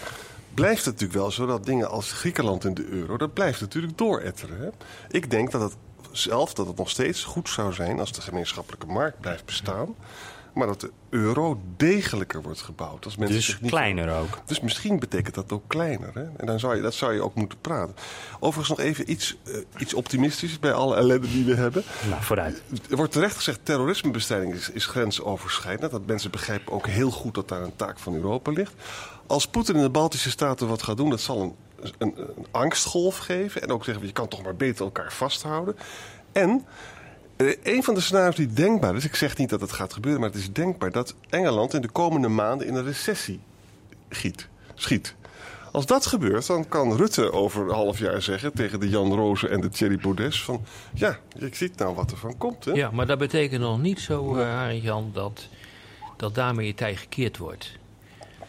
Blijft 0.55 0.85
het 0.85 0.95
natuurlijk 0.95 1.21
wel 1.21 1.31
zo 1.31 1.47
dat 1.47 1.65
dingen 1.65 1.91
als 1.91 2.13
Griekenland 2.13 2.65
en 2.65 2.75
de 2.75 2.87
euro, 2.87 3.17
dat 3.17 3.33
blijft 3.33 3.61
natuurlijk 3.61 3.99
dooretteren. 3.99 4.61
Hè? 4.61 4.69
Ik 5.11 5.31
denk 5.31 5.51
dat 5.51 5.61
het 5.61 5.77
zelf 6.11 6.55
dat 6.55 6.67
het 6.67 6.77
nog 6.77 6.91
steeds 6.91 7.25
goed 7.25 7.49
zou 7.49 7.73
zijn 7.73 8.01
als 8.01 8.13
de 8.13 8.21
gemeenschappelijke 8.21 8.87
markt 8.87 9.21
blijft 9.21 9.45
bestaan. 9.45 9.95
Maar 10.55 10.67
dat 10.67 10.81
de 10.81 10.91
euro 11.11 11.61
degelijker 11.77 12.43
wordt 12.43 12.61
gebouwd. 12.61 13.05
Als 13.05 13.17
mensen 13.17 13.37
Dus 13.37 13.47
zich 13.47 13.61
niet 13.61 13.71
kleiner 13.71 14.19
ook. 14.19 14.39
Dus 14.47 14.61
misschien 14.61 14.99
betekent 14.99 15.35
dat 15.35 15.53
ook 15.53 15.63
kleiner. 15.67 16.11
Hè? 16.15 16.25
En 16.37 16.47
dan 16.47 16.59
zou 16.59 16.77
je, 16.77 16.83
dat 16.83 16.95
zou 16.95 17.13
je 17.13 17.23
ook 17.23 17.35
moeten 17.35 17.61
praten. 17.61 17.95
Overigens 18.41 18.79
nog 18.79 18.87
even 18.87 19.11
iets, 19.11 19.37
eh, 19.45 19.55
iets 19.79 19.95
optimistisch 19.95 20.59
bij 20.59 20.73
alle 20.73 20.97
ellende 20.97 21.29
die 21.29 21.45
we 21.45 21.55
hebben. 21.55 21.83
Nou, 22.09 22.23
vooruit. 22.23 22.63
Er 22.91 22.97
wordt 22.97 23.13
terecht 23.13 23.37
gezegd, 23.37 23.61
terrorismebestrijding 23.63 24.55
is, 24.55 24.71
is 24.71 24.87
grensoverschrijdend. 24.87 25.91
Dat 25.91 26.07
mensen 26.07 26.31
begrijpen 26.31 26.73
ook 26.73 26.87
heel 26.87 27.11
goed 27.11 27.35
dat 27.35 27.49
daar 27.49 27.63
een 27.63 27.77
taak 27.77 27.99
van 27.99 28.15
Europa 28.15 28.51
ligt. 28.51 28.75
Als 29.27 29.47
Poetin 29.47 29.75
in 29.75 29.83
de 29.83 29.91
Baltische 29.91 30.31
Staten 30.31 30.69
wat 30.69 30.83
gaat 30.83 30.97
doen, 30.97 31.11
dat 31.11 31.21
zal 31.21 31.43
een, 31.43 31.55
een, 31.99 32.15
een 32.19 32.47
angstgolf 32.51 33.19
geven. 33.19 33.63
En 33.63 33.71
ook 33.71 33.85
zeggen, 33.85 34.07
je 34.07 34.13
kan 34.13 34.29
toch 34.29 34.43
maar 34.43 34.57
beter 34.57 34.85
elkaar 34.85 35.13
vasthouden. 35.13 35.77
En 36.33 36.67
een 37.63 37.83
van 37.83 37.95
de 37.95 38.01
scenario's 38.01 38.37
die 38.37 38.53
denkbaar 38.53 38.97
is, 38.97 39.05
ik 39.05 39.15
zeg 39.15 39.37
niet 39.37 39.51
dat 39.51 39.61
het 39.61 39.73
gaat 39.73 39.93
gebeuren, 39.93 40.21
maar 40.21 40.31
het 40.31 40.39
is 40.39 40.53
denkbaar 40.53 40.91
dat 40.91 41.15
Engeland 41.29 41.75
in 41.75 41.81
de 41.81 41.89
komende 41.89 42.29
maanden 42.29 42.67
in 42.67 42.75
een 42.75 42.85
recessie 42.85 43.41
giet, 44.09 44.49
schiet. 44.75 45.15
Als 45.73 45.87
dat 45.87 46.07
gebeurt, 46.07 46.47
dan 46.47 46.69
kan 46.69 46.97
Rutte 46.97 47.33
over 47.33 47.63
een 47.63 47.75
half 47.75 47.99
jaar 47.99 48.23
zeggen 48.23 48.53
tegen 48.53 48.81
de 48.81 48.89
Jan 48.89 49.15
Rozen 49.15 49.51
en 49.51 49.61
de 49.61 49.69
Thierry 49.69 49.97
Baudet 49.97 50.37
van... 50.37 50.65
Ja, 50.95 51.19
ik 51.39 51.55
zie 51.55 51.71
nou 51.77 51.95
wat 51.95 52.11
er 52.11 52.17
van 52.17 52.39
komt. 52.39 52.65
Hè? 52.65 52.73
Ja, 52.73 52.91
maar 52.91 53.07
dat 53.07 53.19
betekent 53.19 53.61
nog 53.61 53.81
niet 53.81 54.01
zo, 54.01 54.37
eh 54.37 54.59
Arend 54.59 54.83
Jan, 54.83 55.11
dat, 55.13 55.49
dat 56.17 56.35
daarmee 56.35 56.67
je 56.67 56.75
tij 56.75 56.97
gekeerd 56.97 57.37
wordt. 57.39 57.73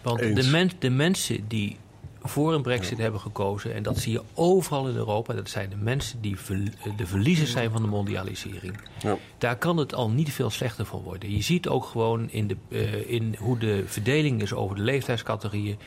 Want 0.02 0.20
de, 0.20 0.50
men, 0.52 0.72
de 0.80 0.90
mensen 0.90 1.48
die 1.48 1.78
voor 2.22 2.54
een 2.54 2.62
brexit 2.62 2.98
hebben 2.98 3.20
gekozen... 3.20 3.74
en 3.74 3.84
dat 3.84 3.98
zie 3.98 4.12
je 4.12 4.22
overal 4.34 4.88
in 4.88 4.96
Europa... 4.96 5.34
dat 5.34 5.50
zijn 5.50 5.70
de 5.70 5.76
mensen 5.76 6.22
die 6.22 6.40
ver- 6.40 6.74
de 6.98 7.06
verliezers 7.06 7.52
zijn 7.52 7.72
van 7.72 7.82
de 7.82 7.88
mondialisering. 7.88 8.78
Ja. 9.00 9.18
Daar 9.38 9.58
kan 9.58 9.78
het 9.78 9.94
al 9.94 10.10
niet 10.10 10.34
veel 10.34 10.50
slechter 10.50 10.86
van 10.86 11.02
worden. 11.02 11.32
Je 11.32 11.42
ziet 11.42 11.68
ook 11.68 11.86
gewoon 11.86 12.30
in, 12.30 12.48
de, 12.48 12.56
eh, 12.70 13.12
in 13.12 13.36
hoe 13.40 13.58
de 13.58 13.84
verdeling 13.86 14.42
is 14.42 14.54
over 14.54 14.76
de 14.76 14.82
leeftijdscategorieën. 14.82 15.78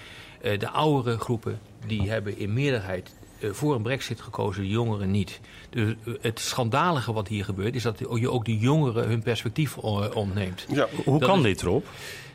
Eh, 0.40 0.58
de 0.58 0.70
oudere 0.70 1.18
groepen 1.18 1.58
die 1.86 2.10
hebben 2.10 2.38
in 2.38 2.52
meerderheid 2.52 3.08
eh, 3.08 3.23
voor 3.42 3.74
een 3.74 3.82
brexit 3.82 4.20
gekozen, 4.20 4.62
de 4.62 4.68
jongeren 4.68 5.10
niet. 5.10 5.40
Dus 5.70 5.94
eh, 6.04 6.14
het 6.20 6.40
schandalige 6.40 7.12
wat 7.12 7.28
hier 7.28 7.44
gebeurt 7.44 7.74
is 7.74 7.82
dat 7.82 7.98
je 7.98 8.30
ook 8.30 8.44
de 8.44 8.58
jongeren 8.58 9.08
hun 9.08 9.22
perspectief 9.22 9.76
ontneemt. 9.78 10.66
Ja. 10.72 10.88
Hoe 11.04 11.18
Dat 11.18 11.28
kan 11.28 11.38
is- 11.38 11.44
dit, 11.44 11.62
Rob? 11.62 11.84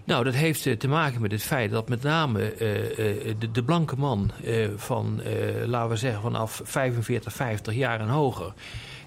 Nou, 0.03 0.23
dat 0.23 0.33
heeft 0.33 0.65
eh, 0.65 0.75
te 0.77 0.87
maken 0.87 1.21
met 1.21 1.31
het 1.31 1.43
feit 1.43 1.71
dat 1.71 1.89
met 1.89 2.01
name 2.03 2.41
eh, 2.53 2.75
eh, 3.29 3.35
de, 3.39 3.51
de 3.51 3.63
blanke 3.63 3.95
man 3.97 4.31
eh, 4.43 4.67
van, 4.75 5.21
eh, 5.21 5.65
laten 5.65 5.89
we 5.89 5.95
zeggen, 5.95 6.21
vanaf 6.21 6.61
45, 6.63 7.33
50 7.33 7.73
jaar 7.73 7.99
en 7.99 8.07
hoger, 8.09 8.53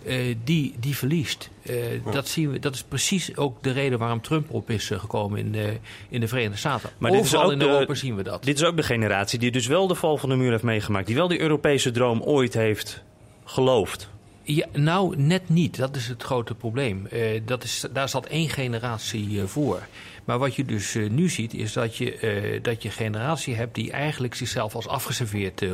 eh, 0.06 0.36
die, 0.44 0.74
die 0.80 0.96
verliest. 0.96 1.50
Eh, 1.62 1.74
dat, 2.12 2.28
zien 2.28 2.50
we, 2.50 2.58
dat 2.58 2.74
is 2.74 2.82
precies 2.82 3.36
ook 3.36 3.62
de 3.62 3.70
reden 3.72 3.98
waarom 3.98 4.20
Trump 4.20 4.50
op 4.50 4.70
is 4.70 4.90
eh, 4.90 4.98
gekomen 5.00 5.38
in, 5.38 5.54
eh, 5.54 5.64
in 6.08 6.20
de 6.20 6.28
Verenigde 6.28 6.56
Staten. 6.58 6.90
Maar 6.98 7.10
dit 7.10 7.24
is 7.24 7.34
ook 7.36 7.52
in 7.52 7.58
de- 7.58 7.64
Europa 7.68 7.94
zien 7.94 8.16
we 8.16 8.22
dat. 8.22 8.44
Dit 8.44 8.56
is 8.60 8.64
ook 8.64 8.76
de 8.76 8.82
generatie 8.82 9.38
die 9.38 9.50
dus 9.50 9.66
wel 9.66 9.86
de 9.86 9.94
val 9.94 10.16
van 10.18 10.28
de 10.28 10.36
muur 10.36 10.50
heeft 10.50 10.62
meegemaakt. 10.62 11.06
Die 11.06 11.16
wel 11.16 11.28
die 11.28 11.40
Europese 11.40 11.90
droom 11.90 12.20
ooit 12.22 12.54
heeft 12.54 13.02
geloofd. 13.44 14.08
Ja, 14.44 14.66
nou, 14.72 15.16
net 15.16 15.48
niet. 15.48 15.76
Dat 15.76 15.96
is 15.96 16.08
het 16.08 16.22
grote 16.22 16.54
probleem. 16.54 17.06
Eh, 17.06 17.40
dat 17.44 17.64
is, 17.64 17.84
daar 17.92 18.08
zat 18.08 18.26
één 18.26 18.48
generatie 18.48 19.40
eh, 19.40 19.46
voor. 19.46 19.86
Maar 20.24 20.38
wat 20.38 20.54
je 20.54 20.64
dus 20.64 20.94
eh, 20.94 21.10
nu 21.10 21.28
ziet, 21.28 21.54
is 21.54 21.72
dat 21.72 21.96
je, 21.96 22.58
dat 22.62 22.82
je 22.82 22.90
generatie 22.90 23.54
hebt 23.54 23.74
die 23.74 23.92
eigenlijk 23.92 24.34
zichzelf 24.34 24.74
als 24.74 24.88
afgeserveerd 24.88 25.64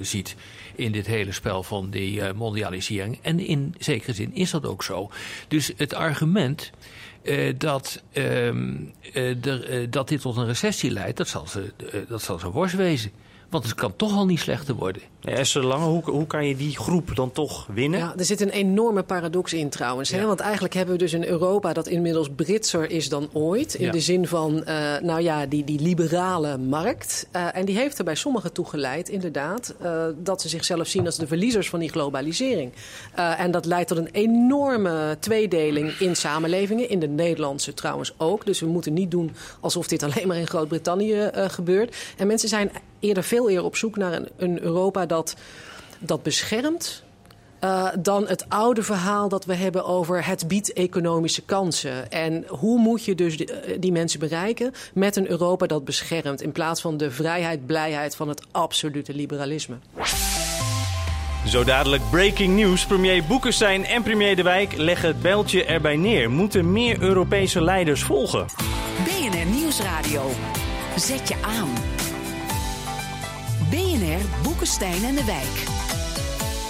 ziet 0.00 0.36
in 0.74 0.92
dit 0.92 1.06
hele 1.06 1.32
spel 1.32 1.62
van 1.62 1.90
die 1.90 2.32
mondialisering. 2.32 3.18
En 3.22 3.40
in 3.40 3.74
zekere 3.78 4.12
zin 4.12 4.34
is 4.34 4.50
dat 4.50 4.66
ook 4.66 4.82
zo. 4.82 5.10
Dus 5.48 5.72
het 5.76 5.94
argument. 5.94 6.70
dat, 7.56 8.02
ehm, 8.12 8.76
dat 9.90 10.08
dit 10.08 10.20
tot 10.20 10.36
een 10.36 10.46
recessie 10.46 10.90
leidt, 10.90 11.16
dat 11.16 11.28
zal 11.28 11.46
ze, 11.46 11.72
dat 12.08 12.22
zal 12.22 12.38
worst 12.52 12.74
wezen. 12.74 13.10
Want 13.50 13.64
het 13.64 13.74
kan 13.74 13.96
toch 13.96 14.16
al 14.16 14.26
niet 14.26 14.38
slechter 14.38 14.74
worden. 14.74 15.02
Ja, 15.20 15.30
Esther 15.32 15.64
Lange, 15.64 15.84
hoe, 15.84 16.02
hoe 16.04 16.26
kan 16.26 16.46
je 16.46 16.56
die 16.56 16.76
groep 16.78 17.16
dan 17.16 17.32
toch 17.32 17.66
winnen? 17.74 17.98
Ja, 18.00 18.14
er 18.16 18.24
zit 18.24 18.40
een 18.40 18.50
enorme 18.50 19.02
paradox 19.02 19.52
in 19.52 19.68
trouwens. 19.68 20.10
Hè? 20.10 20.26
Want 20.26 20.40
eigenlijk 20.40 20.74
hebben 20.74 20.94
we 20.94 21.00
dus 21.00 21.12
een 21.12 21.26
Europa 21.28 21.72
dat 21.72 21.86
inmiddels 21.86 22.28
Britser 22.36 22.90
is 22.90 23.08
dan 23.08 23.28
ooit. 23.32 23.74
In 23.74 23.84
Ja. 23.84 23.92
de 23.92 24.00
zin 24.00 24.26
van, 24.26 24.64
eh, 24.64 24.98
nou 25.02 25.20
ja, 25.20 25.46
die, 25.46 25.64
die 25.64 25.80
liberale 25.80 26.58
markt. 26.58 27.26
Eh, 27.30 27.56
en 27.56 27.64
die 27.64 27.76
heeft 27.76 27.98
er 27.98 28.04
bij 28.04 28.14
sommigen 28.14 28.52
toe 28.52 28.66
geleid, 28.66 29.08
inderdaad, 29.08 29.74
eh, 29.80 30.04
dat 30.16 30.40
ze 30.40 30.48
zichzelf 30.48 30.86
zien 30.86 31.06
als 31.06 31.16
de 31.16 31.26
verliezers 31.26 31.68
van 31.68 31.78
die 31.78 31.90
globalisering. 31.90 32.72
Eh, 33.14 33.40
en 33.40 33.50
dat 33.50 33.64
leidt 33.64 33.88
tot 33.88 33.98
een 33.98 34.08
enorme 34.12 35.16
tweedeling 35.20 35.90
in 35.98 36.16
samenlevingen. 36.16 36.88
In 36.88 36.98
de 37.00 37.08
Nederlandse 37.08 37.74
trouwens 37.74 38.14
ook. 38.16 38.46
Dus 38.46 38.60
we 38.60 38.66
moeten 38.66 38.92
niet 38.92 39.10
doen 39.10 39.32
alsof 39.60 39.86
dit 39.88 40.02
alleen 40.02 40.26
maar 40.28 40.36
in 40.36 40.46
Groot-Brittannië 40.46 41.12
eh, 41.20 41.48
gebeurt. 41.48 41.96
En 42.16 42.26
mensen 42.26 42.48
zijn 42.48 42.70
eerder 43.00 43.22
veel 43.24 43.48
eerder 43.48 43.64
op 43.64 43.76
zoek 43.76 43.96
naar 43.96 44.12
een, 44.12 44.28
een 44.36 44.62
Europa 44.62 45.06
dat, 45.06 45.36
dat 45.98 46.22
beschermt. 46.22 47.02
eh, 47.60 47.88
dan 47.98 48.26
het 48.28 48.44
oude 48.48 48.82
verhaal 48.82 49.28
dat 49.28 49.44
we 49.44 49.54
hebben 49.54 49.84
over 49.84 50.26
het 50.26 50.48
biedt 50.48 50.72
economische 50.72 51.42
kansen. 51.42 52.10
En 52.10 52.44
hoe 52.48 52.78
moet 52.78 53.04
je 53.04 53.14
dus 53.14 53.36
die, 53.36 53.52
eh, 53.52 53.76
die 53.80 53.92
mensen 53.92 54.20
bereiken 54.20 54.72
met 54.94 55.16
een 55.16 55.30
Europa 55.30 55.66
dat 55.66 55.84
beschermt... 55.84 56.42
in 56.42 56.52
plaats 56.52 56.80
van 56.80 56.96
de 56.96 57.10
vrijheid, 57.10 57.66
blijheid 57.66 58.16
van 58.16 58.28
het 58.28 58.42
absolute 58.50 59.14
liberalisme. 59.14 59.76
Zo 61.46 61.64
dadelijk 61.64 62.02
breaking 62.10 62.56
news. 62.56 62.86
Premier 62.86 63.24
Boekenstein 63.24 63.84
en 63.84 64.02
premier 64.02 64.36
De 64.36 64.42
Wijk 64.42 64.76
leggen 64.76 65.08
het 65.08 65.22
bijltje 65.22 65.64
erbij 65.64 65.96
neer. 65.96 66.30
Moeten 66.30 66.72
meer 66.72 67.02
Europese 67.02 67.62
leiders 67.62 68.02
volgen? 68.02 68.46
BNR 69.04 69.46
Nieuwsradio. 69.46 70.30
Zet 70.96 71.28
je 71.28 71.34
aan. 71.42 71.99
Boekenstein 74.42 75.04
en 75.04 75.14
de 75.14 75.24
Wijk. 75.24 75.88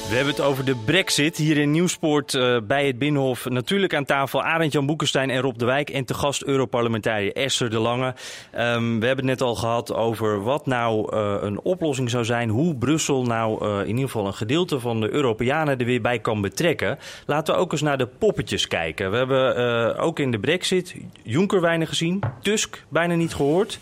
We 0.09 0.17
hebben 0.17 0.35
het 0.35 0.45
over 0.45 0.65
de 0.65 0.77
brexit 0.77 1.37
hier 1.37 1.57
in 1.57 1.71
Nieuwsport 1.71 2.35
eh, 2.35 2.57
bij 2.63 2.87
het 2.87 2.99
Binnenhof. 2.99 3.49
Natuurlijk 3.49 3.95
aan 3.95 4.05
tafel 4.05 4.43
Arend-Jan 4.43 4.87
Boekenstein 4.87 5.31
en 5.31 5.41
Rob 5.41 5.59
de 5.59 5.65
Wijk. 5.65 5.91
En 5.91 6.05
te 6.05 6.15
gast 6.15 6.43
Europarlementariër 6.43 7.33
Esther 7.33 7.71
de 7.71 7.79
Lange. 7.79 8.15
Ehm, 8.51 8.99
we 8.99 9.07
hebben 9.07 9.29
het 9.29 9.39
net 9.39 9.43
al 9.43 9.55
gehad 9.55 9.95
over 9.95 10.43
wat 10.43 10.67
nou 10.67 11.17
eh, 11.17 11.37
een 11.41 11.61
oplossing 11.61 12.11
zou 12.11 12.25
zijn. 12.25 12.49
Hoe 12.49 12.77
Brussel 12.77 13.25
nou 13.25 13.65
eh, 13.65 13.81
in 13.81 13.89
ieder 13.89 14.05
geval 14.05 14.27
een 14.27 14.35
gedeelte 14.35 14.81
van 14.81 15.01
de 15.01 15.11
Europeanen 15.11 15.79
er 15.79 15.85
weer 15.85 16.01
bij 16.01 16.19
kan 16.19 16.41
betrekken. 16.41 16.99
Laten 17.27 17.55
we 17.55 17.61
ook 17.61 17.73
eens 17.73 17.83
naar 17.83 17.99
de 17.99 18.09
poppetjes 18.19 18.67
kijken. 18.67 19.11
We 19.11 19.17
hebben 19.17 19.99
ook 19.99 20.19
in 20.19 20.31
de 20.31 20.39
brexit 20.39 20.95
Juncker 21.23 21.61
weinig 21.61 21.89
gezien. 21.89 22.21
Tusk 22.43 22.85
bijna 22.89 23.15
niet 23.15 23.35
gehoord. 23.35 23.79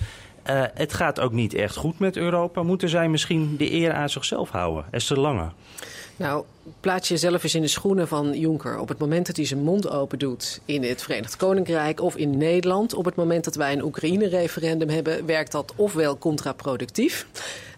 Eh, 0.49 0.62
het 0.75 0.95
gaat 0.95 1.21
ook 1.21 1.33
niet 1.33 1.55
echt 1.55 1.76
goed 1.76 1.99
met 1.99 2.17
Europa. 2.17 2.62
Moeten 2.62 2.88
zij 2.88 3.09
misschien 3.09 3.57
de 3.57 3.73
eer 3.73 3.93
aan 3.93 4.09
zichzelf 4.09 4.50
houden? 4.50 4.85
Esther 4.90 5.19
Lange. 5.21 5.49
Nou, 6.18 6.44
plaats 6.80 7.08
jezelf 7.08 7.42
eens 7.42 7.54
in 7.54 7.62
de 7.62 7.68
schoenen 7.68 8.08
van 8.08 8.38
Juncker. 8.38 8.78
Op 8.78 8.88
het 8.88 8.98
moment 8.98 9.26
dat 9.26 9.37
hij 9.37 9.44
zijn 9.44 9.62
mond 9.62 9.90
open 9.90 10.18
doet 10.18 10.60
in 10.64 10.82
het 10.82 11.02
Verenigd 11.02 11.37
Koninkrijk 11.37 12.00
of 12.00 12.16
in 12.16 12.38
Nederland... 12.38 12.94
op 12.94 13.04
het 13.04 13.14
moment 13.14 13.44
dat 13.44 13.54
wij 13.54 13.72
een 13.72 13.82
Oekraïne-referendum 13.82 14.88
hebben... 14.88 15.26
werkt 15.26 15.52
dat 15.52 15.72
ofwel 15.76 16.18
contraproductief... 16.18 17.26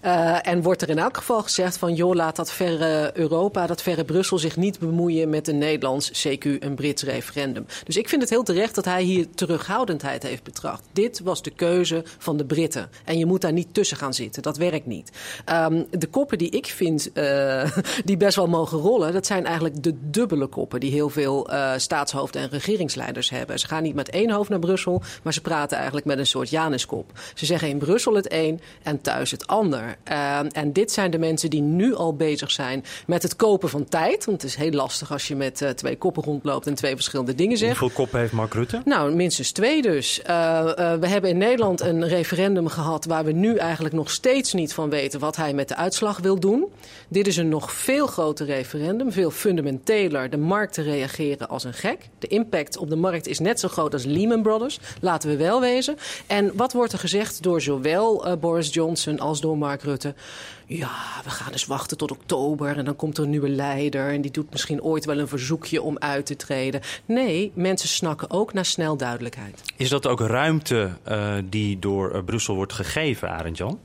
Uh, 0.04 0.46
en 0.46 0.62
wordt 0.62 0.82
er 0.82 0.88
in 0.88 0.98
elk 0.98 1.16
geval 1.16 1.42
gezegd 1.42 1.76
van... 1.76 1.94
joh, 1.94 2.14
laat 2.14 2.36
dat 2.36 2.52
verre 2.52 3.10
Europa, 3.14 3.66
dat 3.66 3.82
verre 3.82 4.04
Brussel 4.04 4.38
zich 4.38 4.56
niet 4.56 4.78
bemoeien... 4.78 5.30
met 5.30 5.48
een 5.48 5.58
Nederlands, 5.58 6.28
CQ, 6.28 6.44
een 6.58 6.74
Brits 6.74 7.02
referendum. 7.02 7.66
Dus 7.84 7.96
ik 7.96 8.08
vind 8.08 8.20
het 8.20 8.30
heel 8.30 8.42
terecht 8.42 8.74
dat 8.74 8.84
hij 8.84 9.02
hier 9.02 9.26
terughoudendheid 9.34 10.22
heeft 10.22 10.42
betracht. 10.42 10.82
Dit 10.92 11.20
was 11.20 11.42
de 11.42 11.50
keuze 11.50 12.02
van 12.18 12.36
de 12.36 12.44
Britten. 12.44 12.90
En 13.04 13.18
je 13.18 13.26
moet 13.26 13.40
daar 13.40 13.52
niet 13.52 13.74
tussen 13.74 13.96
gaan 13.96 14.14
zitten. 14.14 14.42
Dat 14.42 14.56
werkt 14.56 14.86
niet. 14.86 15.10
Um, 15.52 15.86
de 15.90 16.06
koppen 16.06 16.38
die 16.38 16.50
ik 16.50 16.66
vind, 16.66 17.10
uh, 17.14 17.76
die 18.04 18.16
wel 18.36 18.46
mogen 18.46 18.78
rollen, 18.78 19.12
dat 19.12 19.26
zijn 19.26 19.44
eigenlijk 19.44 19.82
de 19.82 19.94
dubbele 20.10 20.46
koppen 20.46 20.80
die 20.80 20.90
heel 20.90 21.08
veel 21.08 21.52
uh, 21.52 21.72
staatshoofden 21.76 22.42
en 22.42 22.48
regeringsleiders 22.48 23.30
hebben. 23.30 23.58
Ze 23.58 23.66
gaan 23.66 23.82
niet 23.82 23.94
met 23.94 24.10
één 24.10 24.30
hoofd 24.30 24.50
naar 24.50 24.58
Brussel, 24.58 25.02
maar 25.22 25.32
ze 25.32 25.40
praten 25.40 25.76
eigenlijk 25.76 26.06
met 26.06 26.18
een 26.18 26.26
soort 26.26 26.50
Januskop. 26.50 27.12
Ze 27.34 27.46
zeggen 27.46 27.68
in 27.68 27.78
Brussel 27.78 28.14
het 28.14 28.32
een 28.32 28.60
en 28.82 29.00
thuis 29.00 29.30
het 29.30 29.46
ander. 29.46 29.96
Uh, 30.10 30.38
en 30.52 30.72
dit 30.72 30.92
zijn 30.92 31.10
de 31.10 31.18
mensen 31.18 31.50
die 31.50 31.62
nu 31.62 31.94
al 31.94 32.16
bezig 32.16 32.50
zijn 32.50 32.84
met 33.06 33.22
het 33.22 33.36
kopen 33.36 33.68
van 33.68 33.88
tijd. 33.88 34.24
Want 34.24 34.42
het 34.42 34.50
is 34.50 34.56
heel 34.56 34.70
lastig 34.70 35.12
als 35.12 35.28
je 35.28 35.36
met 35.36 35.60
uh, 35.60 35.68
twee 35.68 35.96
koppen 35.96 36.22
rondloopt 36.22 36.66
en 36.66 36.74
twee 36.74 36.94
verschillende 36.94 37.34
dingen 37.34 37.56
zegt. 37.56 37.78
Hoeveel 37.78 37.96
koppen 37.96 38.20
heeft 38.20 38.32
Mark 38.32 38.54
Rutte? 38.54 38.80
Nou, 38.84 39.14
minstens 39.14 39.52
twee 39.52 39.82
dus. 39.82 40.20
we 40.24 41.06
hebben 41.06 41.30
in 41.30 41.38
Nederland 41.38 41.80
een 41.80 42.08
referendum 42.08 42.68
gehad 42.68 43.04
waar 43.04 43.24
we 43.24 43.32
nu 43.32 43.56
eigenlijk 43.56 43.94
nog 43.94 44.10
steeds 44.10 44.52
niet 44.52 44.74
van 44.74 44.90
weten 44.90 45.20
wat 45.20 45.36
hij 45.36 45.54
met 45.54 45.68
de 45.68 45.76
uitslag 45.76 46.18
wil 46.18 46.40
doen. 46.40 46.64
Dit 47.08 47.26
is 47.26 47.36
een 47.36 47.48
nog 47.48 47.72
veel 47.72 48.06
groter 48.06 48.19
referendum, 48.28 49.12
veel 49.12 49.30
fundamenteler. 49.30 50.30
De 50.30 50.36
markten 50.36 50.84
reageren 50.84 51.48
als 51.48 51.64
een 51.64 51.74
gek. 51.74 52.08
De 52.18 52.26
impact 52.26 52.76
op 52.76 52.88
de 52.88 52.96
markt 52.96 53.26
is 53.26 53.38
net 53.38 53.60
zo 53.60 53.68
groot 53.68 53.92
als 53.92 54.04
Lehman 54.04 54.42
Brothers, 54.42 54.80
laten 55.00 55.30
we 55.30 55.36
wel 55.36 55.60
wezen. 55.60 55.96
En 56.26 56.56
wat 56.56 56.72
wordt 56.72 56.92
er 56.92 56.98
gezegd 56.98 57.42
door 57.42 57.60
zowel 57.60 58.26
uh, 58.26 58.32
Boris 58.40 58.74
Johnson 58.74 59.18
als 59.18 59.40
door 59.40 59.58
Mark 59.58 59.82
Rutte? 59.82 60.14
Ja, 60.66 60.90
we 61.24 61.30
gaan 61.30 61.52
eens 61.52 61.66
wachten 61.66 61.96
tot 61.96 62.10
oktober 62.10 62.76
en 62.76 62.84
dan 62.84 62.96
komt 62.96 63.18
er 63.18 63.24
een 63.24 63.30
nieuwe 63.30 63.48
leider 63.48 64.08
en 64.08 64.20
die 64.20 64.30
doet 64.30 64.50
misschien 64.50 64.82
ooit 64.82 65.04
wel 65.04 65.18
een 65.18 65.28
verzoekje 65.28 65.82
om 65.82 65.98
uit 65.98 66.26
te 66.26 66.36
treden. 66.36 66.80
Nee, 67.04 67.52
mensen 67.54 67.88
snakken 67.88 68.30
ook 68.30 68.52
naar 68.52 68.64
snel 68.64 68.96
duidelijkheid. 68.96 69.62
Is 69.76 69.88
dat 69.88 70.06
ook 70.06 70.20
ruimte 70.20 70.90
uh, 71.08 71.34
die 71.44 71.78
door 71.78 72.14
uh, 72.14 72.24
Brussel 72.24 72.54
wordt 72.54 72.72
gegeven, 72.72 73.30
Arend 73.30 73.56
Jan? 73.56 73.78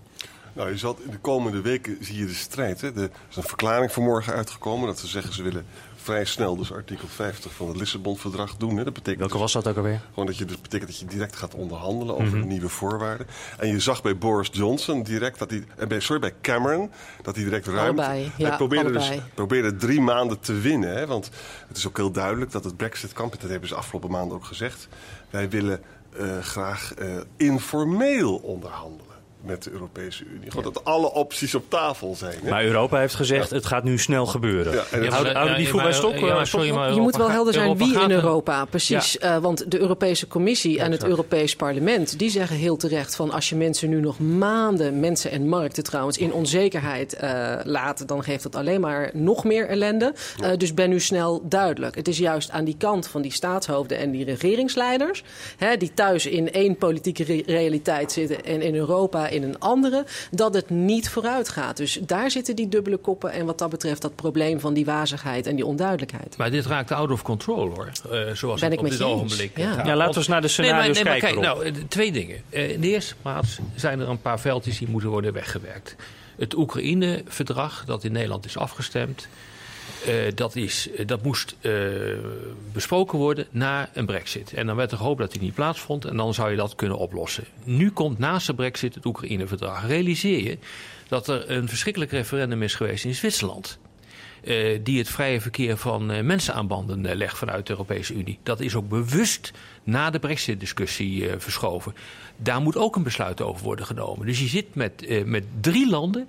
Nou, 0.56 0.70
je 0.70 0.78
zal 0.78 0.98
in 1.06 1.12
de 1.12 1.18
komende 1.18 1.62
weken 1.62 1.98
zie 2.02 2.18
je 2.18 2.26
de 2.26 2.34
strijd. 2.34 2.82
Hè? 2.82 2.88
Er 2.88 3.10
is 3.30 3.36
een 3.36 3.44
verklaring 3.44 3.92
vanmorgen 3.92 4.34
uitgekomen 4.34 4.88
dat 4.88 5.00
ze 5.00 5.08
zeggen 5.08 5.34
ze 5.34 5.44
willen 5.44 5.66
vrij 5.96 6.26
snel 6.26 6.56
dus 6.56 6.74
artikel 6.74 7.08
50 7.08 7.54
van 7.54 7.68
het 7.68 7.78
Lissabon-verdrag 7.78 8.56
doen. 8.58 8.78
Hè. 8.78 8.84
Dat 8.84 8.94
betekent 8.94 9.20
Welke 9.20 9.34
dus 9.34 9.42
was 9.42 9.54
dat 9.54 9.68
ook 9.68 9.78
alweer? 9.78 10.02
Gewoon 10.10 10.26
dat 10.26 10.38
je 10.38 10.46
dus 10.46 10.62
betekent 10.62 10.90
dat 10.90 11.00
je 11.00 11.06
direct 11.06 11.36
gaat 11.36 11.54
onderhandelen 11.54 12.16
over 12.16 12.28
mm 12.28 12.40
-hmm. 12.40 12.48
nieuwe 12.48 12.70
voorwaarden. 12.70 13.28
En 13.58 13.68
je 13.68 13.80
zag 13.80 14.02
bij 14.02 14.18
Boris 14.18 14.50
Johnson 14.52 15.04
direct 15.04 15.40
dat 15.40 15.50
hij, 15.50 15.64
en 15.76 15.88
bij, 15.88 16.00
sorry, 16.00 16.22
bij 16.22 16.34
Cameron, 16.42 16.92
dat 17.22 17.36
hij 17.36 17.44
direct 17.44 17.68
ruimte. 17.68 18.04
Allebei, 18.04 18.32
ja, 18.38 18.48
hij 18.48 18.58
probeerde, 18.58 18.90
allebei. 18.90 19.16
dus, 19.16 19.24
probeerde 19.34 19.76
drie 19.76 20.02
maanden 20.02 20.40
te 20.40 20.54
winnen. 20.54 20.96
Hè, 20.96 21.08
want 21.08 21.30
het 21.68 21.78
is 21.78 21.88
ook 21.88 21.98
heel 21.98 22.12
duidelijk 22.12 22.52
dat 22.52 22.64
het 22.64 22.78
Brexit-kamp, 22.78 23.42
dat 23.42 23.50
hebben 23.50 23.70
ze 23.70 23.76
afgelopen 23.76 24.12
maanden 24.12 24.38
ook 24.38 24.46
gezegd, 24.46 24.88
wij 25.30 25.50
willen 25.50 25.82
uh, 26.20 26.40
graag 26.40 26.94
uh, 27.00 27.08
informeel 27.38 28.36
onderhandelen 28.36 29.05
met 29.46 29.64
de 29.64 29.72
Europese 29.72 30.26
Unie. 30.26 30.50
Gewoon 30.52 30.74
dat 30.74 30.86
alle 30.86 31.12
opties 31.12 31.56
op 31.56 31.70
tafel 31.70 32.16
zijn. 32.16 32.40
Hè? 32.44 32.50
Maar 32.50 32.64
Europa 32.64 33.00
heeft 33.00 33.16
gezegd, 33.16 33.50
ja. 33.50 33.56
het 33.56 33.66
gaat 33.66 33.84
nu 33.84 34.00
snel 34.00 34.26
gebeuren. 34.26 34.74
Ja, 34.74 34.84
en 34.92 35.04
ja, 35.04 35.10
houden, 35.10 35.56
die 35.58 35.68
voet 35.68 35.82
bij 35.82 35.94
stok? 35.94 36.18
Ja, 36.18 36.46
sorry, 36.46 36.72
maar 36.72 36.94
je 36.94 37.02
moet 37.02 37.16
wel 37.16 37.32
helder 37.32 37.54
zijn 37.54 37.78
wie 37.78 38.00
in 38.00 38.12
Europa, 38.12 38.66
precies. 38.66 39.18
Uh, 39.18 39.38
want 39.38 39.72
de 39.72 39.80
Europese 39.80 40.28
Commissie 40.28 40.80
en 40.80 40.92
het 40.92 41.04
Europees 41.04 41.56
Parlement... 41.56 42.20
die 42.20 42.30
zeggen 42.30 42.56
heel 42.56 42.78
terecht 42.78 43.16
van 43.16 43.32
als 43.32 43.50
je 43.50 43.56
mensen 43.56 43.90
nu 43.90 44.00
nog 44.00 44.20
maanden... 44.20 45.00
mensen 45.00 45.32
en 45.32 45.48
markten 45.48 45.84
trouwens 45.84 46.18
in 46.18 46.34
onzekerheid 46.34 47.18
uh, 47.24 47.56
laat... 47.64 48.08
dan 48.08 48.24
geeft 48.24 48.44
dat 48.44 48.56
alleen 48.56 48.82
maar 48.82 49.10
nog 49.14 49.44
meer 49.44 49.68
ellende. 49.68 50.14
Uh, 50.42 50.50
dus 50.58 50.74
ben 50.74 50.90
nu 50.90 51.00
snel 51.00 51.42
duidelijk. 51.48 51.96
Het 51.96 52.08
is 52.08 52.18
juist 52.18 52.52
aan 52.52 52.66
die 52.66 52.78
kant 52.78 53.08
van 53.08 53.22
die 53.22 53.32
staatshoofden 53.32 53.98
en 53.98 54.12
die 54.12 54.26
regeringsleiders... 54.26 55.24
Hè, 55.58 55.78
die 55.78 55.92
thuis 55.94 56.26
in 56.26 56.52
één 56.52 56.78
politieke 56.78 57.24
re 57.24 57.44
realiteit 57.46 58.12
zitten... 58.12 58.46
en 58.46 58.62
in 58.62 58.76
Europa 58.76 59.28
in 59.36 59.44
een 59.44 59.60
andere, 59.60 60.06
dat 60.32 60.54
het 60.54 60.70
niet 60.70 61.10
vooruit 61.10 61.50
gaat. 61.50 61.78
Dus 61.78 62.00
daar 62.02 62.32
zitten 62.32 62.56
die 62.56 62.68
dubbele 62.68 62.98
koppen 62.98 63.32
en 63.32 63.46
wat 63.46 63.60
dat 63.60 63.70
betreft 63.70 64.02
dat 64.02 64.16
probleem 64.16 64.60
van 64.60 64.74
die 64.74 64.86
wazigheid 64.86 65.48
en 65.48 65.56
die 65.56 65.66
onduidelijkheid. 65.66 66.38
Maar 66.38 66.52
dit 66.52 66.66
raakt 66.66 66.92
out 66.92 67.12
of 67.12 67.22
control 67.22 67.70
hoor, 67.70 67.92
uh, 68.12 68.32
zoals 68.34 68.60
ben 68.60 68.72
het 68.72 68.80
ik 68.80 68.80
op 68.80 68.82
met 68.82 68.92
dit 68.92 69.00
je 69.00 69.06
ogenblik. 69.06 69.58
Ja. 69.58 69.86
ja, 69.86 69.96
laten 69.96 70.14
we 70.14 70.18
eens 70.18 70.28
naar 70.28 70.42
de 70.42 70.48
scenario's 70.48 70.96
nee, 70.96 71.04
maar, 71.04 71.12
nee, 71.12 71.22
kijken. 71.22 71.42
Maar 71.42 71.56
kijk, 71.56 71.74
nou, 71.74 71.88
twee 71.88 72.12
dingen. 72.12 72.42
Uh, 72.50 72.72
in 72.72 72.82
de 72.82 72.88
eerste 72.88 73.16
plaats 73.22 73.60
zijn 73.76 74.00
er 74.00 74.10
een 74.10 74.22
paar 74.22 74.40
veldjes 74.40 74.78
die 74.78 74.88
moeten 74.88 75.10
worden 75.10 75.34
weggewerkt. 75.34 75.96
Het 76.38 76.56
Oekraïne-verdrag 76.56 77.86
dat 77.86 78.04
in 78.04 78.12
Nederland 78.12 78.46
is 78.46 78.58
afgestemd. 78.58 79.28
Uh, 80.08 80.14
dat, 80.36 80.56
is, 80.56 80.90
dat 81.06 81.24
moest 81.24 81.56
uh, 81.62 81.74
besproken 82.74 83.18
worden 83.18 83.48
na 83.52 83.90
een 83.94 84.06
brexit. 84.06 84.54
En 84.54 84.68
dan 84.68 84.76
werd 84.76 84.92
er 84.92 84.98
gehoopt 84.98 85.20
dat 85.20 85.32
die 85.32 85.42
niet 85.42 85.54
plaatsvond 85.54 86.06
en 86.06 86.18
dan 86.18 86.34
zou 86.34 86.50
je 86.50 86.56
dat 86.56 86.76
kunnen 86.76 86.98
oplossen. 86.98 87.44
Nu 87.64 87.92
komt 87.92 88.20
naast 88.20 88.48
de 88.48 88.54
brexit 88.54 88.96
het 88.96 89.06
Oekraïne-verdrag. 89.06 89.88
Realiseer 89.88 90.44
je 90.44 90.58
dat 91.08 91.28
er 91.28 91.50
een 91.52 91.68
verschrikkelijk 91.68 92.12
referendum 92.12 92.64
is 92.64 92.76
geweest 92.76 93.06
in 93.06 93.16
Zwitserland. 93.16 93.78
Die 94.84 94.98
het 94.98 95.10
vrije 95.10 95.42
verkeer 95.42 95.78
van 95.78 96.26
mensen 96.26 96.54
aan 96.54 96.68
banden 96.68 97.16
legt 97.16 97.38
vanuit 97.38 97.66
de 97.66 97.72
Europese 97.72 98.14
Unie. 98.14 98.40
Dat 98.44 98.60
is 98.60 98.76
ook 98.76 98.90
bewust 98.90 99.52
na 99.84 100.10
de 100.10 100.20
brexit-discussie 100.20 101.30
verschoven. 101.38 101.96
Daar 102.38 102.62
moet 102.62 102.78
ook 102.78 102.96
een 102.96 103.04
besluit 103.04 103.42
over 103.42 103.64
worden 103.64 103.86
genomen. 103.86 104.26
Dus 104.26 104.40
je 104.40 104.48
zit 104.48 104.76
met, 104.76 105.26
met 105.26 105.44
drie 105.62 105.90
landen 105.90 106.28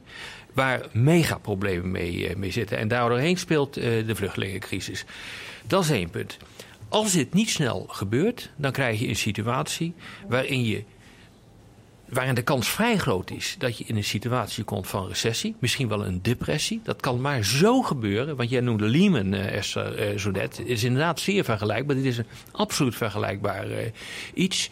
waar 0.57 0.87
megaproblemen 0.93 1.91
mee, 1.91 2.37
mee 2.37 2.51
zitten. 2.51 2.79
En 2.79 2.89
daardoorheen 2.89 3.37
speelt 3.37 3.79
uh, 3.79 4.07
de 4.07 4.15
vluchtelingencrisis. 4.15 5.05
Dat 5.67 5.83
is 5.83 5.91
één 5.91 6.11
punt. 6.11 6.37
Als 6.89 7.13
dit 7.13 7.35
niet 7.35 7.51
snel 7.51 7.87
gebeurt, 7.89 8.51
dan 8.57 8.73
krijg 8.73 9.01
je 9.01 9.09
een 9.09 9.17
situatie 9.17 9.95
waarin 10.29 10.65
je 10.65 10.85
waarin 12.09 12.35
de 12.35 12.43
kans 12.43 12.69
vrij 12.69 12.97
groot 12.97 13.31
is 13.31 13.55
dat 13.59 13.79
je 13.79 13.85
in 13.85 13.97
een 13.97 14.05
situatie 14.05 14.65
komt 14.65 14.87
van 14.87 15.09
recessie, 15.09 15.57
misschien 15.59 15.89
wel 15.89 16.07
een 16.07 16.23
depressie. 16.23 16.81
Dat 16.83 17.01
kan 17.01 17.21
maar 17.21 17.45
zo 17.45 17.83
gebeuren, 17.83 18.37
want 18.37 18.51
jij 18.51 18.61
noemde 18.61 18.87
Lehman, 18.87 19.35
uh, 19.35 19.57
Esther, 19.57 20.13
uh, 20.13 20.19
zo 20.19 20.31
net. 20.31 20.57
Het 20.57 20.67
is 20.67 20.85
inderdaad 20.85 21.21
zeer 21.21 21.45
vergelijkbaar. 21.45 21.97
Dit 21.97 22.05
is 22.05 22.19
een 22.19 22.27
absoluut 22.53 22.95
vergelijkbaar 22.95 23.67
iets. 24.35 24.71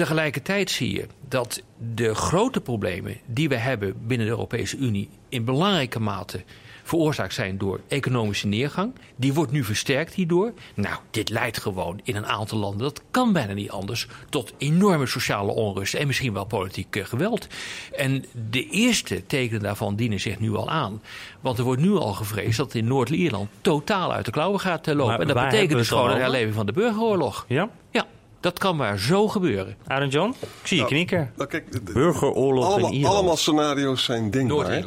Tegelijkertijd 0.00 0.70
zie 0.70 0.92
je 0.92 1.06
dat 1.28 1.62
de 1.94 2.14
grote 2.14 2.60
problemen 2.60 3.16
die 3.26 3.48
we 3.48 3.56
hebben 3.56 3.94
binnen 4.06 4.26
de 4.26 4.32
Europese 4.32 4.76
Unie 4.76 5.08
in 5.28 5.44
belangrijke 5.44 6.00
mate 6.00 6.44
veroorzaakt 6.82 7.34
zijn 7.34 7.58
door 7.58 7.80
economische 7.88 8.46
neergang. 8.46 8.92
Die 9.16 9.32
wordt 9.32 9.52
nu 9.52 9.64
versterkt 9.64 10.14
hierdoor. 10.14 10.52
Nou, 10.74 10.96
dit 11.10 11.28
leidt 11.28 11.58
gewoon 11.58 12.00
in 12.02 12.16
een 12.16 12.26
aantal 12.26 12.58
landen, 12.58 12.80
dat 12.80 13.02
kan 13.10 13.32
bijna 13.32 13.52
niet 13.52 13.70
anders, 13.70 14.06
tot 14.28 14.52
enorme 14.58 15.06
sociale 15.06 15.52
onrust 15.52 15.94
en 15.94 16.06
misschien 16.06 16.32
wel 16.32 16.44
politiek 16.44 16.96
uh, 16.96 17.04
geweld. 17.04 17.46
En 17.96 18.24
de 18.50 18.68
eerste 18.68 19.26
tekenen 19.26 19.62
daarvan 19.62 19.96
dienen 19.96 20.20
zich 20.20 20.38
nu 20.38 20.54
al 20.54 20.70
aan. 20.70 21.02
Want 21.40 21.58
er 21.58 21.64
wordt 21.64 21.82
nu 21.82 21.90
al 21.90 22.12
gevreesd 22.12 22.56
dat 22.56 22.66
het 22.66 22.74
in 22.74 22.86
Noord-Ierland 22.86 23.48
totaal 23.60 24.12
uit 24.12 24.24
de 24.24 24.30
klauwen 24.30 24.60
gaat 24.60 24.88
uh, 24.88 24.94
lopen. 24.94 25.12
Maar 25.12 25.20
en 25.20 25.34
dat 25.34 25.44
betekent 25.44 25.78
dus 25.78 25.88
gewoon 25.88 26.10
een 26.10 26.20
herleving 26.20 26.54
van 26.54 26.66
de 26.66 26.72
burgeroorlog. 26.72 27.44
Ja? 27.48 27.68
Ja, 27.90 28.06
dat 28.40 28.58
kan 28.58 28.76
maar 28.76 28.98
zo 28.98 29.28
gebeuren. 29.28 29.76
Arend 29.86 30.12
Jan, 30.12 30.30
ik 30.40 30.66
zie 30.66 30.78
je 30.78 30.84
knikken. 30.84 31.32
Nou, 31.36 31.48
kijk, 31.48 31.72
de- 31.72 31.82
de- 31.82 31.92
Burgeroorlog 31.92 32.64
in 32.66 32.70
allemaal, 32.72 32.92
Ierland. 32.92 33.14
allemaal 33.14 33.36
scenario's 33.36 34.04
zijn 34.04 34.30
denkbaar. 34.30 34.84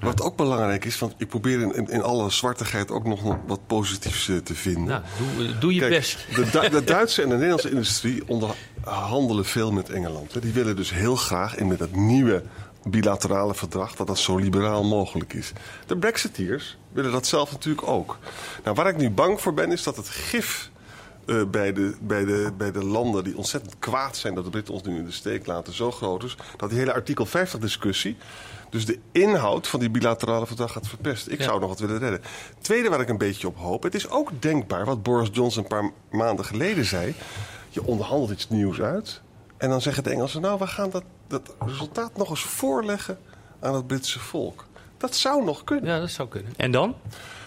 Wat 0.00 0.22
ook 0.22 0.36
belangrijk 0.36 0.84
is, 0.84 0.98
want 0.98 1.14
ik 1.18 1.28
probeer 1.28 1.60
in, 1.60 1.74
in, 1.74 1.88
in 1.90 2.02
alle 2.02 2.30
zwartigheid 2.30 2.90
ook 2.90 3.04
nog 3.04 3.36
wat 3.46 3.66
positiefs 3.66 4.28
eh, 4.28 4.36
te 4.36 4.54
vinden. 4.54 4.84
Nou, 4.84 5.02
doe, 5.36 5.46
eh, 5.46 5.60
doe 5.60 5.74
je 5.74 5.80
Kijk, 5.80 5.90
best. 5.92 6.26
De, 6.34 6.68
de 6.70 6.84
Duitse 6.94 7.22
en 7.22 7.28
de 7.28 7.34
Nederlandse 7.34 7.70
industrie 7.70 8.22
onderhandelen 8.26 9.44
veel 9.44 9.72
met 9.72 9.90
Engeland. 9.90 10.32
hè. 10.34 10.40
Die 10.40 10.52
willen 10.52 10.76
dus 10.76 10.90
heel 10.92 11.16
graag 11.16 11.56
in 11.56 11.66
met 11.66 11.78
dat 11.78 11.90
nieuwe 11.92 12.42
bilaterale 12.84 13.54
verdrag 13.54 13.94
dat 13.94 14.06
dat 14.06 14.18
zo 14.18 14.36
liberaal 14.36 14.84
mogelijk 14.84 15.32
is. 15.32 15.52
De 15.86 15.96
Brexiteers 15.96 16.76
willen 16.92 17.12
dat 17.12 17.26
zelf 17.26 17.50
natuurlijk 17.52 17.86
ook. 17.88 18.18
Nou, 18.64 18.76
waar 18.76 18.88
ik 18.88 18.96
nu 18.96 19.10
bang 19.10 19.40
voor 19.40 19.54
ben, 19.54 19.72
is 19.72 19.82
dat 19.82 19.96
het 19.96 20.08
gif 20.08 20.70
eh, 21.26 21.44
bij, 21.44 21.72
de, 21.72 21.94
bij, 22.00 22.24
de, 22.24 22.52
bij 22.56 22.72
de 22.72 22.84
landen 22.84 23.24
die 23.24 23.36
ontzettend 23.36 23.78
kwaad 23.78 24.16
zijn 24.16 24.34
dat 24.34 24.44
de 24.44 24.50
Britten 24.50 24.74
ons 24.74 24.82
nu 24.82 24.96
in 24.98 25.04
de 25.04 25.12
steek 25.12 25.46
laten 25.46 25.74
zo 25.74 25.90
groot 25.90 26.22
is, 26.22 26.36
dat 26.56 26.70
die 26.70 26.78
hele 26.78 26.92
artikel 26.92 27.26
50 27.26 27.60
discussie, 27.60 28.16
dus 28.70 28.86
de 28.86 28.98
inhoud 29.12 29.66
van 29.68 29.80
die 29.80 29.90
bilaterale 29.90 30.46
verdrag 30.46 30.72
gaat 30.72 30.88
verpesten. 30.88 31.32
Ik 31.32 31.38
Ja. 31.38 31.44
zou 31.44 31.60
nog 31.60 31.68
wat 31.68 31.78
willen 31.80 31.98
redden. 31.98 32.20
Tweede 32.60 32.88
waar 32.88 33.00
ik 33.00 33.08
een 33.08 33.18
beetje 33.18 33.46
op 33.46 33.56
hoop, 33.56 33.82
het 33.82 33.94
is 33.94 34.08
ook 34.10 34.30
denkbaar 34.42 34.84
wat 34.84 35.02
Boris 35.02 35.28
Johnson 35.32 35.62
een 35.62 35.68
paar 35.68 35.90
maanden 36.10 36.44
geleden 36.44 36.84
zei. 36.84 37.14
Je 37.70 37.84
onderhandelt 37.84 38.30
iets 38.30 38.48
nieuws 38.48 38.80
uit 38.80 39.20
en 39.56 39.68
dan 39.68 39.80
zeggen 39.80 40.02
de 40.02 40.10
Engelsen, 40.10 40.40
nou 40.40 40.58
we 40.58 40.66
gaan 40.66 40.90
dat, 40.90 41.04
dat 41.26 41.54
resultaat 41.66 42.16
nog 42.16 42.30
eens 42.30 42.42
voorleggen 42.44 43.18
aan 43.60 43.74
het 43.74 43.86
Britse 43.86 44.18
volk. 44.20 44.64
Dat 44.96 45.16
zou 45.16 45.44
nog 45.44 45.64
kunnen. 45.64 45.90
Ja, 45.90 46.00
dat 46.00 46.10
zou 46.10 46.28
kunnen. 46.28 46.52
En 46.56 46.70
dan? 46.70 46.94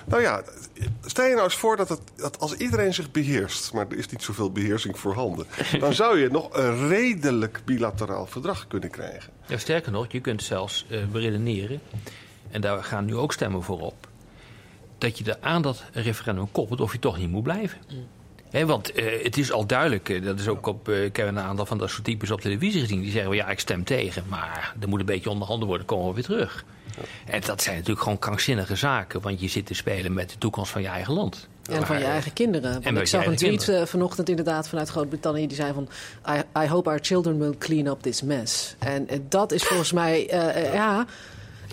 Nou 0.07 0.21
ja, 0.21 0.43
stel 1.05 1.25
je 1.25 1.33
nou 1.33 1.43
eens 1.43 1.55
voor 1.55 1.77
dat, 1.77 1.89
het, 1.89 2.01
dat 2.15 2.39
als 2.39 2.53
iedereen 2.53 2.93
zich 2.93 3.11
beheerst, 3.11 3.73
maar 3.73 3.85
er 3.89 3.97
is 3.97 4.07
niet 4.07 4.23
zoveel 4.23 4.51
beheersing 4.51 4.99
voorhanden, 4.99 5.45
dan 5.79 5.93
zou 5.93 6.19
je 6.19 6.29
nog 6.29 6.49
een 6.53 6.87
redelijk 6.87 7.61
bilateraal 7.65 8.25
verdrag 8.25 8.67
kunnen 8.67 8.89
krijgen. 8.89 9.33
Ja, 9.47 9.57
sterker 9.57 9.91
nog, 9.91 10.11
je 10.11 10.21
kunt 10.21 10.43
zelfs 10.43 10.85
eh 10.89 11.05
beredeneren, 11.11 11.81
en 12.51 12.61
daar 12.61 12.83
gaan 12.83 13.05
nu 13.05 13.15
ook 13.15 13.33
stemmen 13.33 13.63
voor 13.63 13.81
op, 13.81 14.07
dat 14.97 15.17
je 15.17 15.23
er 15.23 15.37
aan 15.41 15.61
dat 15.61 15.83
referendum 15.91 16.51
koppelt 16.51 16.81
of 16.81 16.91
je 16.91 16.99
toch 16.99 17.17
niet 17.17 17.29
moet 17.29 17.43
blijven. 17.43 17.77
Hè, 18.51 18.65
want 18.65 18.91
eh, 18.91 19.23
het 19.23 19.37
is 19.37 19.51
al 19.51 19.65
duidelijk, 19.65 20.09
eh, 20.09 20.23
dat 20.23 20.39
is 20.39 20.47
ook 20.47 20.67
op, 20.67 20.89
eh, 20.89 21.03
ik 21.03 21.15
heb 21.15 21.27
een 21.27 21.39
aantal 21.39 21.65
van 21.65 21.77
dat 21.77 21.89
soort 21.89 22.03
types 22.03 22.31
op 22.31 22.41
televisie 22.41 22.81
gezien, 22.81 23.01
die 23.01 23.11
zeggen, 23.11 23.35
ja, 23.35 23.49
ik 23.49 23.59
stem 23.59 23.83
tegen, 23.83 24.23
maar 24.27 24.75
er 24.79 24.89
moet 24.89 24.99
een 24.99 25.05
beetje 25.05 25.29
onderhanden 25.29 25.67
worden, 25.67 25.85
komen 25.85 26.07
we 26.07 26.13
weer 26.13 26.23
terug. 26.23 26.65
En 27.25 27.41
dat 27.41 27.61
zijn 27.61 27.75
natuurlijk 27.75 28.01
gewoon 28.01 28.19
krankzinnige 28.19 28.75
zaken, 28.75 29.21
want 29.21 29.41
je 29.41 29.47
zit 29.47 29.65
te 29.65 29.73
spelen 29.73 30.13
met 30.13 30.29
de 30.29 30.37
toekomst 30.37 30.71
van 30.71 30.81
je 30.81 30.87
eigen 30.87 31.13
land. 31.13 31.47
En 31.69 31.85
van 31.85 31.97
je 31.97 32.05
eigen 32.05 32.33
kinderen. 32.33 32.73
En 32.73 32.81
Want 32.81 32.97
ik 32.97 33.07
zag 33.07 33.25
een 33.25 33.35
tweet 33.35 33.57
kinderen. 33.57 33.87
vanochtend 33.87 34.29
inderdaad 34.29 34.69
vanuit 34.69 34.89
Groot-Brittannië. 34.89 35.47
Die 35.47 35.55
zei 35.55 35.73
van, 35.73 35.89
I, 36.29 36.61
I 36.63 36.67
hope 36.67 36.89
our 36.89 36.99
children 37.01 37.39
will 37.39 37.53
clean 37.57 37.87
up 37.87 38.01
this 38.01 38.21
mess. 38.21 38.75
En 38.79 39.07
dat 39.29 39.51
is 39.51 39.63
volgens 39.63 39.91
mij, 39.91 40.27
ja... 40.73 41.05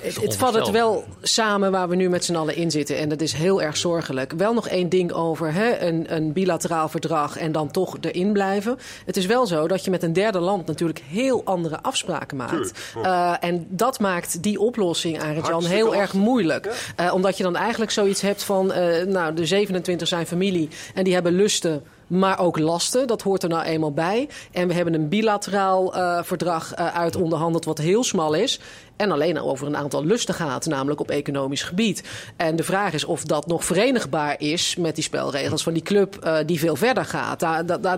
Het, 0.00 0.16
het 0.16 0.36
vat 0.36 0.54
het 0.54 0.70
wel 0.70 1.04
samen 1.22 1.70
waar 1.70 1.88
we 1.88 1.96
nu 1.96 2.08
met 2.08 2.24
z'n 2.24 2.34
allen 2.34 2.56
in 2.56 2.70
zitten. 2.70 2.98
En 2.98 3.08
dat 3.08 3.20
is 3.20 3.32
heel 3.32 3.62
erg 3.62 3.76
zorgelijk. 3.76 4.32
Wel 4.32 4.54
nog 4.54 4.68
één 4.68 4.88
ding 4.88 5.12
over 5.12 5.52
hè, 5.52 5.78
een, 5.78 6.14
een 6.14 6.32
bilateraal 6.32 6.88
verdrag 6.88 7.36
en 7.36 7.52
dan 7.52 7.70
toch 7.70 7.96
erin 8.00 8.32
blijven. 8.32 8.78
Het 9.06 9.16
is 9.16 9.26
wel 9.26 9.46
zo 9.46 9.68
dat 9.68 9.84
je 9.84 9.90
met 9.90 10.02
een 10.02 10.12
derde 10.12 10.38
land 10.38 10.66
natuurlijk 10.66 11.02
heel 11.08 11.44
andere 11.44 11.82
afspraken 11.82 12.36
maakt. 12.36 12.72
Eh, 13.02 13.34
en 13.40 13.66
dat 13.68 14.00
maakt 14.00 14.42
die 14.42 14.60
oplossing, 14.60 15.22
Arend 15.22 15.46
Jan, 15.46 15.64
heel 15.64 15.94
erg 15.94 16.12
moeilijk. 16.12 16.92
Eh, 16.96 17.14
omdat 17.14 17.36
je 17.36 17.42
dan 17.42 17.56
eigenlijk 17.56 17.90
zoiets 17.90 18.20
hebt 18.20 18.42
van, 18.42 18.72
eh, 18.72 19.06
nou, 19.06 19.34
de 19.34 19.46
27 19.46 20.08
zijn 20.08 20.26
familie 20.26 20.68
en 20.94 21.04
die 21.04 21.14
hebben 21.14 21.32
lusten. 21.32 21.82
Maar 22.06 22.38
ook 22.38 22.58
lasten, 22.58 23.06
dat 23.06 23.22
hoort 23.22 23.42
er 23.42 23.48
nou 23.48 23.64
eenmaal 23.64 23.92
bij. 23.92 24.28
En 24.52 24.68
we 24.68 24.74
hebben 24.74 24.94
een 24.94 25.08
bilateraal 25.08 25.94
eh, 25.94 26.22
verdrag 26.22 26.74
eh, 26.74 26.94
uit 26.94 27.16
onderhandeld, 27.16 27.64
wat 27.64 27.78
heel 27.78 28.04
smal 28.04 28.34
is. 28.34 28.60
En 28.96 29.10
alleen 29.10 29.40
over 29.40 29.66
een 29.66 29.76
aantal 29.76 30.04
lusten 30.04 30.34
gaat, 30.34 30.66
namelijk 30.66 31.00
op 31.00 31.10
economisch 31.10 31.62
gebied. 31.62 32.04
En 32.36 32.56
de 32.56 32.62
vraag 32.62 32.92
is 32.92 33.04
of 33.04 33.24
dat 33.24 33.46
nog 33.46 33.64
verenigbaar 33.64 34.34
is 34.38 34.76
met 34.76 34.94
die 34.94 35.04
spelregels 35.04 35.62
van 35.62 35.72
die 35.72 35.82
club 35.82 36.16
eh, 36.16 36.36
die 36.46 36.58
veel 36.58 36.76
verder 36.76 37.04
gaat. 37.04 37.40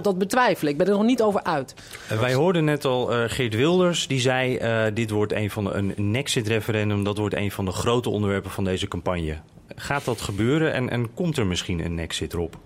Dat, 0.03 0.19
betwijfel 0.19 0.69
ik. 0.69 0.73
Ik 0.73 0.79
ben 0.79 0.87
er 0.87 0.93
nog 0.93 1.07
niet 1.07 1.23
over 1.23 1.43
uit. 1.43 1.75
Wij 2.21 2.35
hoorden 2.35 2.65
net 2.65 2.85
al 2.85 3.07
Geert 3.07 3.55
Wilders, 3.55 4.07
die 4.07 4.21
zei: 4.21 4.59
dit 4.95 5.11
wordt 5.11 5.33
een 5.33 5.51
van 5.51 5.65
de, 5.65 5.71
een 5.71 5.95
Nexit-referendum, 5.97 7.05
dat 7.05 7.19
wordt 7.19 7.35
een 7.35 7.51
van 7.51 7.65
de 7.65 7.73
grote 7.73 8.11
onderwerpen 8.11 8.51
van 8.51 8.65
deze 8.65 8.89
campagne. 8.89 9.37
Gaat 9.77 10.05
dat 10.05 10.21
gebeuren 10.21 10.73
en, 10.73 10.91
en 10.91 11.15
komt 11.15 11.37
er 11.37 11.47
misschien 11.47 11.85
een 11.85 11.95
Nexit 11.95 12.33
erop? 12.33 12.59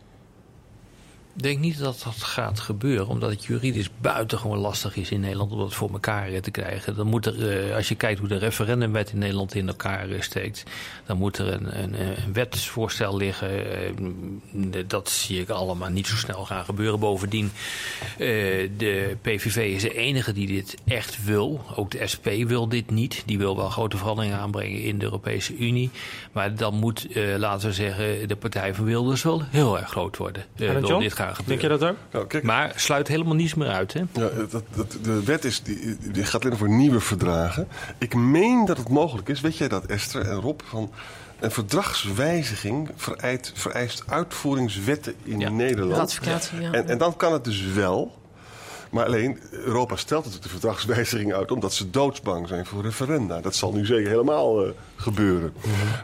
Ik 1.37 1.43
denk 1.43 1.59
niet 1.59 1.79
dat 1.79 2.01
dat 2.05 2.23
gaat 2.23 2.61
gebeuren, 2.61 3.07
omdat 3.07 3.31
het 3.31 3.45
juridisch 3.45 3.91
buitengewoon 4.01 4.59
lastig 4.59 4.97
is 4.97 5.11
in 5.11 5.21
Nederland 5.21 5.53
om 5.53 5.59
dat 5.59 5.75
voor 5.75 5.91
elkaar 5.93 6.29
eh, 6.29 6.41
te 6.41 6.51
krijgen. 6.51 6.97
Dan 6.97 7.07
moet 7.07 7.27
er, 7.27 7.69
eh, 7.69 7.77
als 7.77 7.89
je 7.89 7.95
kijkt 7.95 8.19
hoe 8.19 8.29
de 8.29 8.37
referendumwet 8.39 9.13
in 9.13 9.19
Nederland 9.19 9.55
in 9.55 9.69
elkaar 9.69 10.09
eh, 10.11 10.21
steekt, 10.21 10.63
dan 11.07 11.17
moet 11.17 11.39
er 11.39 11.53
een, 11.53 11.83
een, 11.83 12.01
een 12.01 12.33
wetsvoorstel 12.33 13.17
liggen. 13.17 13.73
Eh, 13.73 14.85
Dat 14.87 15.09
zie 15.11 15.41
ik 15.41 15.49
allemaal 15.49 15.89
niet 15.89 16.07
zo 16.07 16.17
snel 16.17 16.45
gaan 16.45 16.65
gebeuren. 16.65 17.01
Bovendien, 17.01 17.53
de 18.19 19.17
PVV 19.23 19.57
is 19.57 19.83
de 19.83 19.95
enige 19.95 20.33
die 20.33 20.47
dit 20.47 20.77
echt 20.87 21.25
wil. 21.25 21.65
Ook 21.77 21.91
de 21.91 22.07
SP 22.13 22.27
wil 22.47 22.69
dit 22.69 22.91
niet. 22.91 23.23
Die 23.27 23.39
wil 23.39 23.57
wel 23.57 23.69
grote 23.69 23.97
veranderingen 23.97 24.39
aanbrengen 24.39 24.83
in 24.83 24.99
de 24.99 25.05
Europese 25.05 25.57
Unie. 25.57 25.91
Maar 26.33 26.55
dan 26.57 26.75
moet, 26.75 27.07
laten 27.37 27.69
we 27.69 27.75
zeggen, 27.75 28.29
de 28.29 28.37
partij 28.37 28.75
van 28.75 28.85
Wilders 28.85 29.23
wel 29.23 29.43
heel 29.43 29.79
erg 29.79 29.89
groot 29.91 30.17
worden. 30.17 30.45
door 30.81 31.01
dit 31.01 31.15
gaan 31.21 31.35
gebeuren. 31.35 31.61
Denk 31.61 31.73
je 31.73 31.79
dat 31.79 31.91
ook? 31.91 31.97
Nou, 32.13 32.27
kijk, 32.27 32.43
Maar 32.45 32.73
sluit 32.77 33.09
helemaal 33.09 33.35
niets 33.35 33.55
meer 33.55 33.69
uit, 33.69 33.93
hè? 33.93 34.01
Ja, 34.13 34.29
dat, 34.51 34.65
dat, 34.75 34.97
de 35.03 35.25
wet 35.25 35.45
is, 35.45 35.63
die, 35.63 35.97
die 36.13 36.25
gaat 36.25 36.45
alleen 36.45 36.57
voor 36.57 36.69
nieuwe 36.69 37.01
verdragen. 37.01 37.69
Ik 37.99 38.15
meen 38.15 38.65
dat 38.65 38.77
het 38.77 38.89
mogelijk 38.89 39.29
is, 39.29 39.41
weet 39.41 39.57
jij 39.57 39.69
dat 39.69 39.87
Esther 39.87 40.29
en 40.29 40.41
Rob, 40.41 40.61
van 40.65 40.91
een 41.41 41.51
verdragswijziging 41.51 42.91
vereist, 42.97 43.53
vereist 43.55 44.05
uitvoeringswetten 44.07 45.15
in 45.23 45.57
Nederland. 45.57 46.19
Ja. 46.23 46.39
En, 46.73 46.89
en 46.89 46.99
dan 46.99 47.17
kan 47.17 47.33
het 47.33 47.45
dus 47.45 47.63
wel. 47.63 48.20
Maar 48.91 49.07
alleen, 49.07 49.39
Europa 49.51 49.97
stelt 49.97 50.25
natuurlijk 50.25 50.53
de 50.53 50.59
verdragswijziging 50.59 51.33
uit 51.35 51.51
omdat 51.51 51.75
ze 51.75 51.91
doodsbang 51.91 52.49
zijn 52.49 52.67
voor 52.67 52.83
referenda. 52.83 53.41
Dat 53.41 53.55
zal 53.57 53.73
nu 53.73 53.87
zeker 53.87 54.11
helemaal 54.11 54.65
eh, 54.65 54.71
gebeuren. 54.97 55.53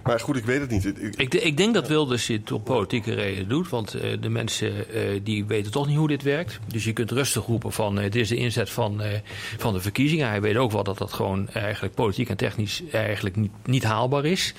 Maar 0.03 0.21
goed, 0.21 0.37
ik 0.37 0.45
weet 0.45 0.61
het 0.61 0.71
niet. 0.71 0.85
Ik- 0.85 1.15
Ik, 1.17 1.31
de- 1.31 1.41
ik 1.41 1.57
denk 1.57 1.75
dat 1.75 1.89
Wilders 1.89 2.27
dit 2.27 2.53
op 2.53 2.65
politieke 2.65 3.15
reden 3.15 3.49
doet. 3.49 3.69
Want 3.69 3.95
eh, 3.95 4.17
de 4.21 4.29
mensen 4.29 4.91
eh, 4.93 5.21
die 5.23 5.45
weten 5.45 5.73
toch 5.73 5.87
niet 5.87 5.97
hoe 5.97 6.09
dit 6.09 6.23
werkt. 6.23 6.59
Dus 6.67 6.85
je 6.85 6.93
kunt 6.93 7.11
rustig 7.11 7.47
roepen 7.47 7.73
van 7.73 7.97
het 7.99 8.15
is 8.15 8.29
de 8.29 8.37
inzet 8.37 8.71
van, 8.71 9.03
van 9.59 9.73
de 9.73 9.81
verkiezingen. 9.81 10.29
Hij 10.29 10.41
weet 10.41 10.57
ook 10.57 10.73
wel 10.73 10.85
dat 10.85 10.99
dat 10.99 11.13
gewoon 11.13 11.49
eigenlijk 11.49 11.95
politiek 11.95 12.29
en 12.29 12.37
technisch 12.37 12.83
eigenlijk 12.93 13.37
niet, 13.37 13.53
niet 13.65 13.85
haalbaar 13.85 14.25
is. 14.25 14.55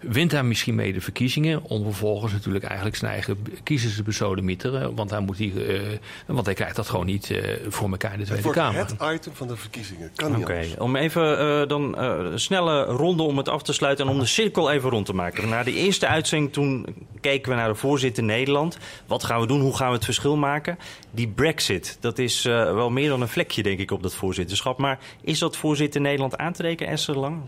Wint 0.00 0.32
hij 0.32 0.42
misschien 0.42 0.74
mee 0.74 0.92
de 0.92 1.00
verkiezingen. 1.00 1.62
Om 1.62 1.82
vervolgens 1.82 2.32
natuurlijk 2.32 2.64
eigenlijk 2.64 2.96
zijn 2.96 3.12
eigen 3.12 3.36
kiezers 3.62 3.96
te 3.96 4.02
besodemieteren. 4.02 4.94
Want 4.94 5.10
hij, 5.10 5.20
moet 5.20 5.36
die, 5.36 5.64
eh, 5.64 5.80
want 6.26 6.46
hij 6.46 6.54
krijgt 6.54 6.76
dat 6.76 6.88
gewoon 6.88 7.06
niet 7.06 7.30
eh, 7.30 7.38
voor 7.68 7.90
elkaar 7.90 8.12
in 8.12 8.18
de 8.18 8.24
Het 8.32 8.40
Tweede 8.40 8.42
wordt 8.42 8.58
Kamer. 8.58 9.10
het 9.10 9.20
item 9.20 9.34
van 9.34 9.48
de 9.48 9.56
verkiezingen. 9.56 10.10
Kan 10.14 10.32
niet 10.32 10.42
Oké, 10.42 10.64
om 10.78 10.96
even 10.96 11.38
eh, 11.38 11.68
dan 11.68 11.98
eh, 11.98 12.16
een 12.32 12.40
snelle 12.40 12.84
ronde 12.84 13.22
om 13.22 13.36
het 13.36 13.48
af 13.48 13.62
te 13.62 13.72
sluiten 13.72 14.06
en 14.06 14.12
om 14.12 14.18
de 14.18 14.26
cirkel 14.26 14.70
even 14.70 14.90
rond 14.90 15.06
te 15.06 15.14
maken. 15.14 15.48
Na 15.48 15.62
de 15.62 15.72
eerste 15.72 16.06
uitzending 16.06 16.52
toen 16.52 16.86
keken 17.20 17.50
we 17.50 17.56
naar 17.56 17.68
de 17.68 17.74
voorzitter 17.74 18.22
Nederland. 18.22 18.78
Wat 19.06 19.24
gaan 19.24 19.40
we 19.40 19.46
doen? 19.46 19.60
Hoe 19.60 19.76
gaan 19.76 19.88
we 19.88 19.94
het 19.94 20.04
verschil 20.04 20.36
maken? 20.36 20.78
Die 21.10 21.28
brexit, 21.28 21.96
dat 22.00 22.18
is 22.18 22.44
eh, 22.44 22.72
wel 22.72 22.90
meer 22.90 23.08
dan 23.08 23.20
een 23.20 23.28
vlekje 23.28 23.62
denk 23.62 23.78
ik 23.78 23.90
op 23.90 24.02
dat 24.02 24.14
voorzitterschap. 24.14 24.78
Maar 24.78 24.98
is 25.20 25.38
dat 25.38 25.56
voorzitter 25.56 26.00
Nederland 26.00 26.36
aan 26.36 26.52
te 26.52 26.62
rekenen, 26.62 26.92
Esther 26.92 27.18
Lang? 27.18 27.40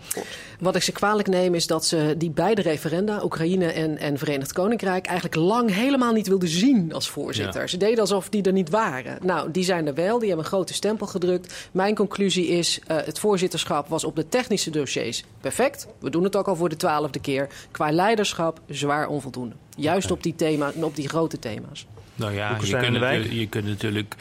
Wat 0.60 0.76
ik 0.76 0.82
ze 0.82 0.92
kwalijk 0.92 1.28
neem 1.28 1.54
is 1.54 1.66
dat 1.66 1.84
ze 1.86 2.14
die 2.18 2.30
beide 2.40 2.62
referenda, 2.62 3.22
Oekraïne 3.24 3.66
en, 3.66 3.98
en 3.98 4.18
Verenigd 4.18 4.52
Koninkrijk, 4.52 5.06
eigenlijk 5.06 5.34
lang 5.34 5.74
helemaal 5.74 6.12
niet 6.12 6.26
wilden 6.26 6.48
zien 6.48 6.92
als 6.92 7.08
voorzitter. 7.08 7.60
Ja. 7.60 7.66
Ze 7.66 7.76
deden 7.76 7.98
alsof 7.98 8.28
die 8.28 8.42
er 8.42 8.52
niet 8.52 8.70
waren. 8.70 9.18
Nou, 9.22 9.50
die 9.50 9.64
zijn 9.64 9.86
er 9.86 9.94
wel, 9.94 10.18
die 10.18 10.28
hebben 10.28 10.44
een 10.44 10.52
grote 10.52 10.74
stempel 10.74 11.06
gedrukt. 11.06 11.68
Mijn 11.72 11.94
conclusie 11.94 12.46
is, 12.46 12.80
eh, 12.86 12.96
het 13.04 13.18
voorzitterschap 13.18 13.88
was 13.88 14.04
op 14.04 14.16
de 14.16 14.28
technische 14.28 14.70
dossiers 14.70 15.24
perfect. 15.40 15.86
We 15.98 16.10
doen 16.10 16.24
het 16.24 16.36
ook 16.36 16.48
al 16.48 16.56
voor 16.56 16.68
de 16.68 16.76
twaalfde 16.76 17.20
keer. 17.20 17.48
Qua 17.70 17.90
leiderschap 17.90 18.60
zwaar 18.68 19.08
onvoldoende. 19.08 19.54
Juist 19.76 20.10
op 20.10 20.22
die, 20.22 20.34
thema, 20.34 20.72
op 20.80 20.96
die 20.96 21.08
grote 21.08 21.38
thema's. 21.38 21.86
Nou 22.14 22.32
ja, 22.32 22.50
je 22.50 22.56
kunt, 22.56 22.84
en 22.84 22.92
de 22.92 23.38
je 23.38 23.46
kunt 23.48 23.66
natuurlijk 23.66 24.14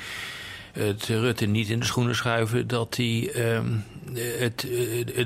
het 0.71 1.05
Rutte 1.05 1.45
niet 1.45 1.69
in 1.69 1.79
de 1.79 1.85
schoenen 1.85 2.15
schuiven 2.15 2.67
dat 2.67 2.95
hij 2.95 3.31
ehm, 3.33 3.67
het, 4.15 4.67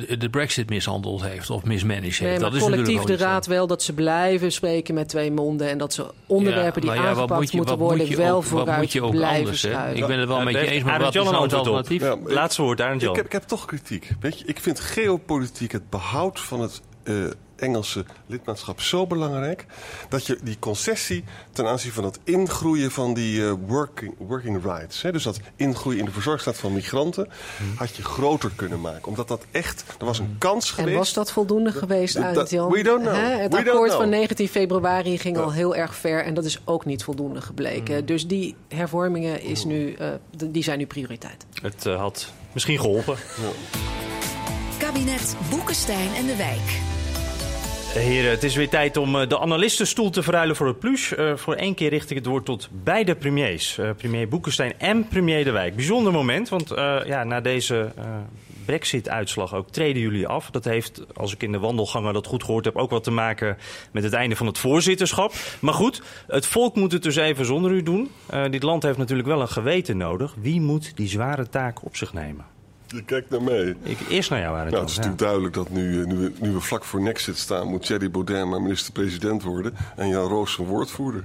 eh, 0.09 0.19
de 0.19 0.29
brexit 0.29 0.69
mishandeld 0.69 1.23
heeft 1.23 1.49
of 1.49 1.63
mismanaged 1.63 2.03
heeft. 2.03 2.19
Nee, 2.21 2.31
maar 2.31 2.39
dat 2.39 2.53
is 2.53 2.61
collectief 2.61 2.95
natuurlijk 2.95 3.19
de 3.19 3.25
raad 3.25 3.45
wel 3.45 3.67
dat 3.67 3.83
ze 3.83 3.93
blijven 3.93 4.51
spreken 4.51 4.93
met 4.93 5.07
twee 5.09 5.31
monden. 5.31 5.69
En 5.69 5.77
dat 5.77 5.93
ze 5.93 6.05
onderwerpen 6.27 6.81
die 6.81 6.91
ja, 6.91 6.97
aangepakt 7.07 7.39
moet 7.39 7.51
je- 7.51 7.57
moeten 7.57 7.77
moet 7.77 7.87
worden 7.87 8.17
wel 8.17 8.27
ook- 8.27 8.33
wat 8.35 8.45
vooruit 8.45 8.77
moet 8.81 8.91
je 8.91 9.01
ook 9.03 9.11
blijven 9.11 9.37
anders, 9.39 9.61
hè? 9.61 9.69
schuiven. 9.69 9.97
Ik 10.01 10.07
ben 10.07 10.19
het 10.19 10.27
wel 10.27 10.37
Ja, 10.37 10.43
met 10.43 10.53
je 10.53 10.59
daar 10.59 10.69
eens, 10.69 10.83
maar 10.83 10.99
wat 10.99 11.15
is 11.15 11.23
nou 11.23 11.43
het 11.43 11.53
alternatief? 11.53 12.01
Ja, 12.01 12.17
Laatste 12.25 12.61
woord, 12.61 12.81
Arend 12.81 13.01
Jan. 13.01 13.09
Ik 13.09 13.15
heb, 13.15 13.25
ik 13.25 13.31
heb 13.31 13.43
toch 13.43 13.65
kritiek. 13.65 14.09
Weet 14.19 14.39
je, 14.39 14.45
ik 14.45 14.59
vind 14.59 14.79
geopolitiek 14.79 15.71
het 15.71 15.89
behoud 15.89 16.39
van 16.39 16.61
het 16.61 16.81
eh, 17.03 17.15
Engelse 17.63 18.05
lidmaatschap 18.27 18.81
zo 18.81 19.07
belangrijk. 19.07 19.65
dat 20.09 20.25
je 20.25 20.37
die 20.43 20.57
concessie 20.59 21.23
ten 21.51 21.67
aanzien 21.67 21.91
van 21.91 22.03
het 22.03 22.19
ingroeien 22.23 22.91
van 22.91 23.13
die 23.13 23.45
eh, 23.45 23.53
working, 23.67 24.15
working 24.17 24.63
rights. 24.63 25.01
Hè, 25.01 25.11
dus 25.11 25.23
dat 25.23 25.39
ingroeien 25.55 25.99
in 25.99 26.05
de 26.05 26.11
verzorgstaat 26.11 26.57
van 26.57 26.73
migranten. 26.73 27.27
had 27.75 27.95
je 27.95 28.03
groter 28.03 28.51
kunnen 28.55 28.81
maken. 28.81 29.07
Omdat 29.07 29.27
dat 29.27 29.45
echt. 29.51 29.83
er 29.99 30.05
was 30.05 30.19
een 30.19 30.35
kans 30.37 30.71
geweest. 30.71 30.91
En 30.91 30.97
was 30.97 31.13
dat 31.13 31.31
voldoende 31.31 31.71
geweest, 31.71 32.13
dat- 32.15 32.23
Arend 32.23 32.49
Jan? 32.49 32.71
we 32.71 32.83
don't 32.83 33.01
know. 33.01 33.13
Hè, 33.15 33.21
Het 33.21 33.51
We 33.53 33.57
akkoord 33.59 33.87
know. 33.89 33.99
van 34.01 34.09
19 34.09 34.47
februari 34.47 35.17
ging 35.17 35.37
al 35.37 35.51
heel 35.51 35.75
erg 35.75 35.95
ver 35.95 36.23
en 36.23 36.33
dat 36.33 36.45
is 36.45 36.59
ook 36.65 36.85
niet 36.85 37.03
voldoende 37.03 37.41
gebleken. 37.41 37.99
Mm. 37.99 38.05
Dus 38.05 38.27
die 38.27 38.55
hervormingen 38.67 39.41
is 39.41 39.63
nu, 39.65 39.93
eh, 39.93 40.07
die 40.49 40.63
zijn 40.63 40.77
nu 40.77 40.85
prioriteit. 40.85 41.45
Het 41.61 41.85
eh, 41.85 41.95
had 41.99 42.31
misschien 42.51 42.79
geholpen. 42.79 43.17
Kabinet 44.77 45.35
Boekenstein 45.49 46.13
en 46.15 46.25
de 46.25 46.35
Wijk. 46.35 46.92
Heren, 47.99 48.31
het 48.31 48.43
is 48.43 48.55
weer 48.55 48.69
tijd 48.69 48.97
om 48.97 49.15
eh, 49.15 49.27
de 49.27 49.39
analistenstoel 49.39 50.09
te 50.09 50.23
verruilen 50.23 50.55
voor 50.55 50.67
het 50.67 50.79
plus. 50.79 51.15
Eh, 51.15 51.35
voor 51.35 51.55
één 51.55 51.75
keer 51.75 51.89
richt 51.89 52.09
ik 52.09 52.17
het 52.17 52.25
woord 52.25 52.45
tot 52.45 52.69
beide 52.71 53.15
premiers. 53.15 53.77
Eh, 53.77 53.89
premier 53.97 54.27
Boekenstein 54.27 54.79
en 54.79 55.07
premier 55.07 55.43
De 55.43 55.51
Wijk. 55.51 55.75
Bijzonder 55.75 56.13
moment, 56.13 56.49
want 56.49 56.69
ja, 57.05 57.23
na 57.23 57.41
deze 57.41 57.91
Brexit-uitslag 58.65 59.55
ook 59.55 59.69
treden 59.69 60.01
jullie 60.01 60.27
af. 60.27 60.49
Dat 60.49 60.63
heeft, 60.63 61.01
als 61.15 61.33
ik 61.33 61.43
in 61.43 61.51
de 61.51 61.59
wandelgangen 61.59 62.13
dat 62.13 62.27
goed 62.27 62.43
gehoord 62.43 62.65
heb, 62.65 62.75
ook 62.75 62.89
wat 62.89 63.03
te 63.03 63.11
maken 63.11 63.57
met 63.91 64.03
het 64.03 64.13
einde 64.13 64.35
van 64.35 64.47
het 64.47 64.57
voorzitterschap. 64.57 65.33
Maar 65.59 65.73
goed, 65.73 66.01
het 66.27 66.45
volk 66.45 66.75
moet 66.75 66.91
het 66.91 67.03
dus 67.03 67.15
even 67.15 67.45
zonder 67.45 67.71
u 67.71 67.83
doen. 67.83 68.11
Dit 68.49 68.63
land 68.63 68.83
heeft 68.83 68.97
natuurlijk 68.97 69.27
wel 69.27 69.41
een 69.41 69.49
geweten 69.49 69.97
nodig. 69.97 70.35
Wie 70.37 70.61
moet 70.61 70.91
die 70.95 71.07
zware 71.07 71.49
taak 71.49 71.85
op 71.85 71.95
zich 71.95 72.13
nemen? 72.13 72.52
Je 72.93 73.03
kijkt 73.03 73.29
naar 73.29 73.41
mij. 73.41 73.75
Ik, 73.83 73.97
eerst 74.09 74.29
naar 74.29 74.39
jou, 74.39 74.55
Arend 74.55 74.71
Nou, 74.71 74.81
het 74.81 74.89
is. 74.89 74.95
Ja. 74.95 75.01
natuurlijk 75.01 75.21
duidelijk 75.21 75.53
dat 75.53 75.69
nu, 75.69 76.01
eh, 76.01 76.07
nu, 76.07 76.15
we, 76.17 76.31
nu 76.39 76.51
we 76.51 76.59
vlak 76.59 76.83
voor 76.83 77.01
Nexit 77.01 77.37
staan... 77.37 77.67
moet 77.67 77.85
Thierry 77.85 78.11
Baudet 78.11 78.45
maar 78.45 78.61
minister-president 78.61 79.43
worden... 79.43 79.75
en 79.95 80.07
Jan 80.07 80.27
Roos 80.27 80.53
zijn 80.53 80.67
woordvoerder. 80.67 81.23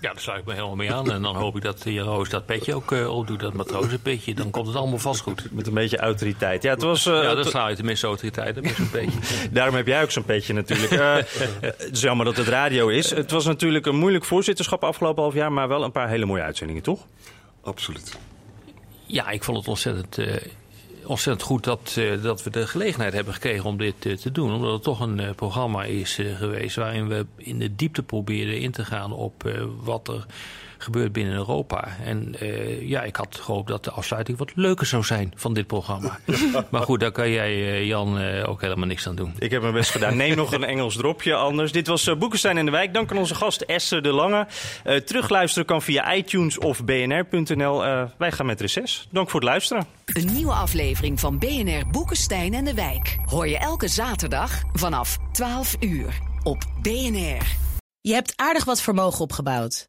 Ja, 0.00 0.12
daar 0.12 0.20
sluit 0.20 0.40
ik 0.40 0.46
me 0.46 0.52
helemaal 0.52 0.76
mee 0.76 0.92
aan. 0.92 1.10
En 1.12 1.22
dan 1.22 1.36
hoop 1.36 1.56
ik 1.56 1.62
dat 1.62 1.82
Jan 1.84 2.06
Roos 2.06 2.28
dat 2.28 2.46
petje 2.46 2.74
ook 2.74 2.92
uh, 2.92 3.16
opdoet, 3.16 3.40
dat 3.40 3.52
matrozenpetje. 3.52 4.34
Dan 4.34 4.50
komt 4.50 4.66
het 4.66 4.76
allemaal 4.76 4.98
vast 4.98 5.20
goed. 5.20 5.52
Met 5.52 5.66
een 5.66 5.74
beetje 5.74 5.98
autoriteit. 5.98 6.62
Ja, 6.62 6.70
het 6.70 6.82
was, 6.82 7.06
uh, 7.06 7.22
ja 7.22 7.34
dan 7.34 7.44
sla 7.44 7.68
je 7.68 7.76
tenminste 7.76 8.06
autoriteit 8.06 8.62
met 8.62 8.74
zo'n 8.74 8.90
petje. 8.90 9.18
Daarom 9.50 9.74
heb 9.74 9.86
jij 9.86 10.02
ook 10.02 10.10
zo'n 10.10 10.24
petje 10.24 10.52
natuurlijk. 10.52 10.92
Uh, 10.92 11.14
het 11.60 11.88
is 11.92 12.00
jammer 12.00 12.24
dat 12.24 12.36
het 12.36 12.48
radio 12.48 12.88
is. 12.88 13.10
Het 13.10 13.30
was 13.30 13.44
natuurlijk 13.44 13.86
een 13.86 13.96
moeilijk 13.96 14.24
voorzitterschap 14.24 14.84
afgelopen 14.84 15.22
half 15.22 15.34
jaar, 15.34 15.52
maar 15.52 15.68
wel 15.68 15.82
een 15.82 15.92
paar 15.92 16.08
hele 16.08 16.26
mooie 16.26 16.42
uitzendingen, 16.42 16.82
toch? 16.82 17.06
Absoluut. 17.62 18.18
Ja, 19.06 19.28
ik 19.28 19.44
vond 19.44 19.58
het 19.58 19.68
ontzettend 19.68 20.18
ontzettend 21.08 21.46
goed 21.46 21.64
dat, 21.64 21.94
uh, 21.98 22.22
dat 22.22 22.42
we 22.42 22.50
de 22.50 22.66
gelegenheid 22.66 23.12
hebben 23.12 23.34
gekregen 23.34 23.64
om 23.64 23.76
dit 23.76 24.04
uh, 24.04 24.16
te 24.16 24.32
doen. 24.32 24.52
Omdat 24.52 24.72
het 24.72 24.82
toch 24.82 25.00
een 25.00 25.18
uh, 25.18 25.30
programma 25.30 25.84
is 25.84 26.20
geweest 26.34 26.76
waarin 26.76 27.08
we 27.08 27.26
in 27.36 27.58
de 27.58 27.74
diepte 27.74 28.02
probeerden 28.02 28.60
in 28.60 28.70
te 28.70 28.84
gaan 28.84 29.12
op 29.12 29.50
wat 29.82 30.08
er 30.08 30.26
gebeurt 30.78 31.12
binnen 31.12 31.34
Europa. 31.34 31.88
En 32.04 32.34
uh, 32.42 32.88
ja, 32.88 33.02
ik 33.02 33.16
had 33.16 33.38
gehoopt 33.40 33.68
dat 33.68 33.84
de 33.84 33.90
afsluiting 33.90 34.38
wat 34.38 34.52
leuker 34.54 34.86
zou 34.86 35.04
zijn 35.04 35.32
van 35.36 35.54
dit 35.54 35.66
programma. 35.66 36.18
maar 36.70 36.82
goed, 36.82 37.00
daar 37.00 37.12
kan 37.12 37.30
jij, 37.30 37.54
uh, 37.54 37.86
Jan, 37.86 38.20
uh, 38.20 38.48
ook 38.48 38.60
helemaal 38.60 38.86
niks 38.86 39.06
aan 39.08 39.14
doen. 39.14 39.34
Ik 39.38 39.50
heb 39.50 39.62
mijn 39.62 39.74
best 39.74 39.90
gedaan. 39.90 40.16
Neem 40.16 40.36
nog 40.36 40.52
een 40.52 40.64
Engels 40.64 40.96
dropje 40.96 41.34
anders. 41.34 41.72
Dit 41.72 41.86
was 41.86 42.18
Boekenstein 42.18 42.58
in 42.58 42.64
de 42.64 42.70
Wijk. 42.70 42.94
Dank 42.94 43.10
aan 43.10 43.18
onze 43.18 43.34
gast 43.34 43.60
Esther 43.60 44.02
de 44.02 44.12
Lange. 44.12 44.46
terugluisteren 45.04 45.66
kan 45.66 45.82
via 45.82 46.14
iTunes 46.14 46.58
of 46.58 46.84
bnr.nl. 46.84 47.78
wij 48.18 48.32
gaan 48.32 48.46
met 48.46 48.60
reces. 48.60 49.08
Dank 49.10 49.30
voor 49.30 49.40
het 49.40 49.48
luisteren. 49.48 49.86
Een 50.04 50.32
nieuwe 50.32 50.52
aflevering 50.52 51.20
van 51.20 51.38
BNR 51.38 51.86
Boekenstein 51.90 52.54
en 52.54 52.64
de 52.64 52.74
Wijk. 52.74 53.18
Hoor 53.24 53.48
je 53.48 53.58
elke 53.58 53.88
zaterdag 53.88 54.62
vanaf 54.72 55.18
12 55.32 55.76
uur 55.80 56.18
op 56.42 56.64
BNR. 56.82 57.56
Je 58.00 58.12
hebt 58.12 58.32
aardig 58.36 58.64
wat 58.64 58.80
vermogen 58.80 59.20
opgebouwd. 59.20 59.88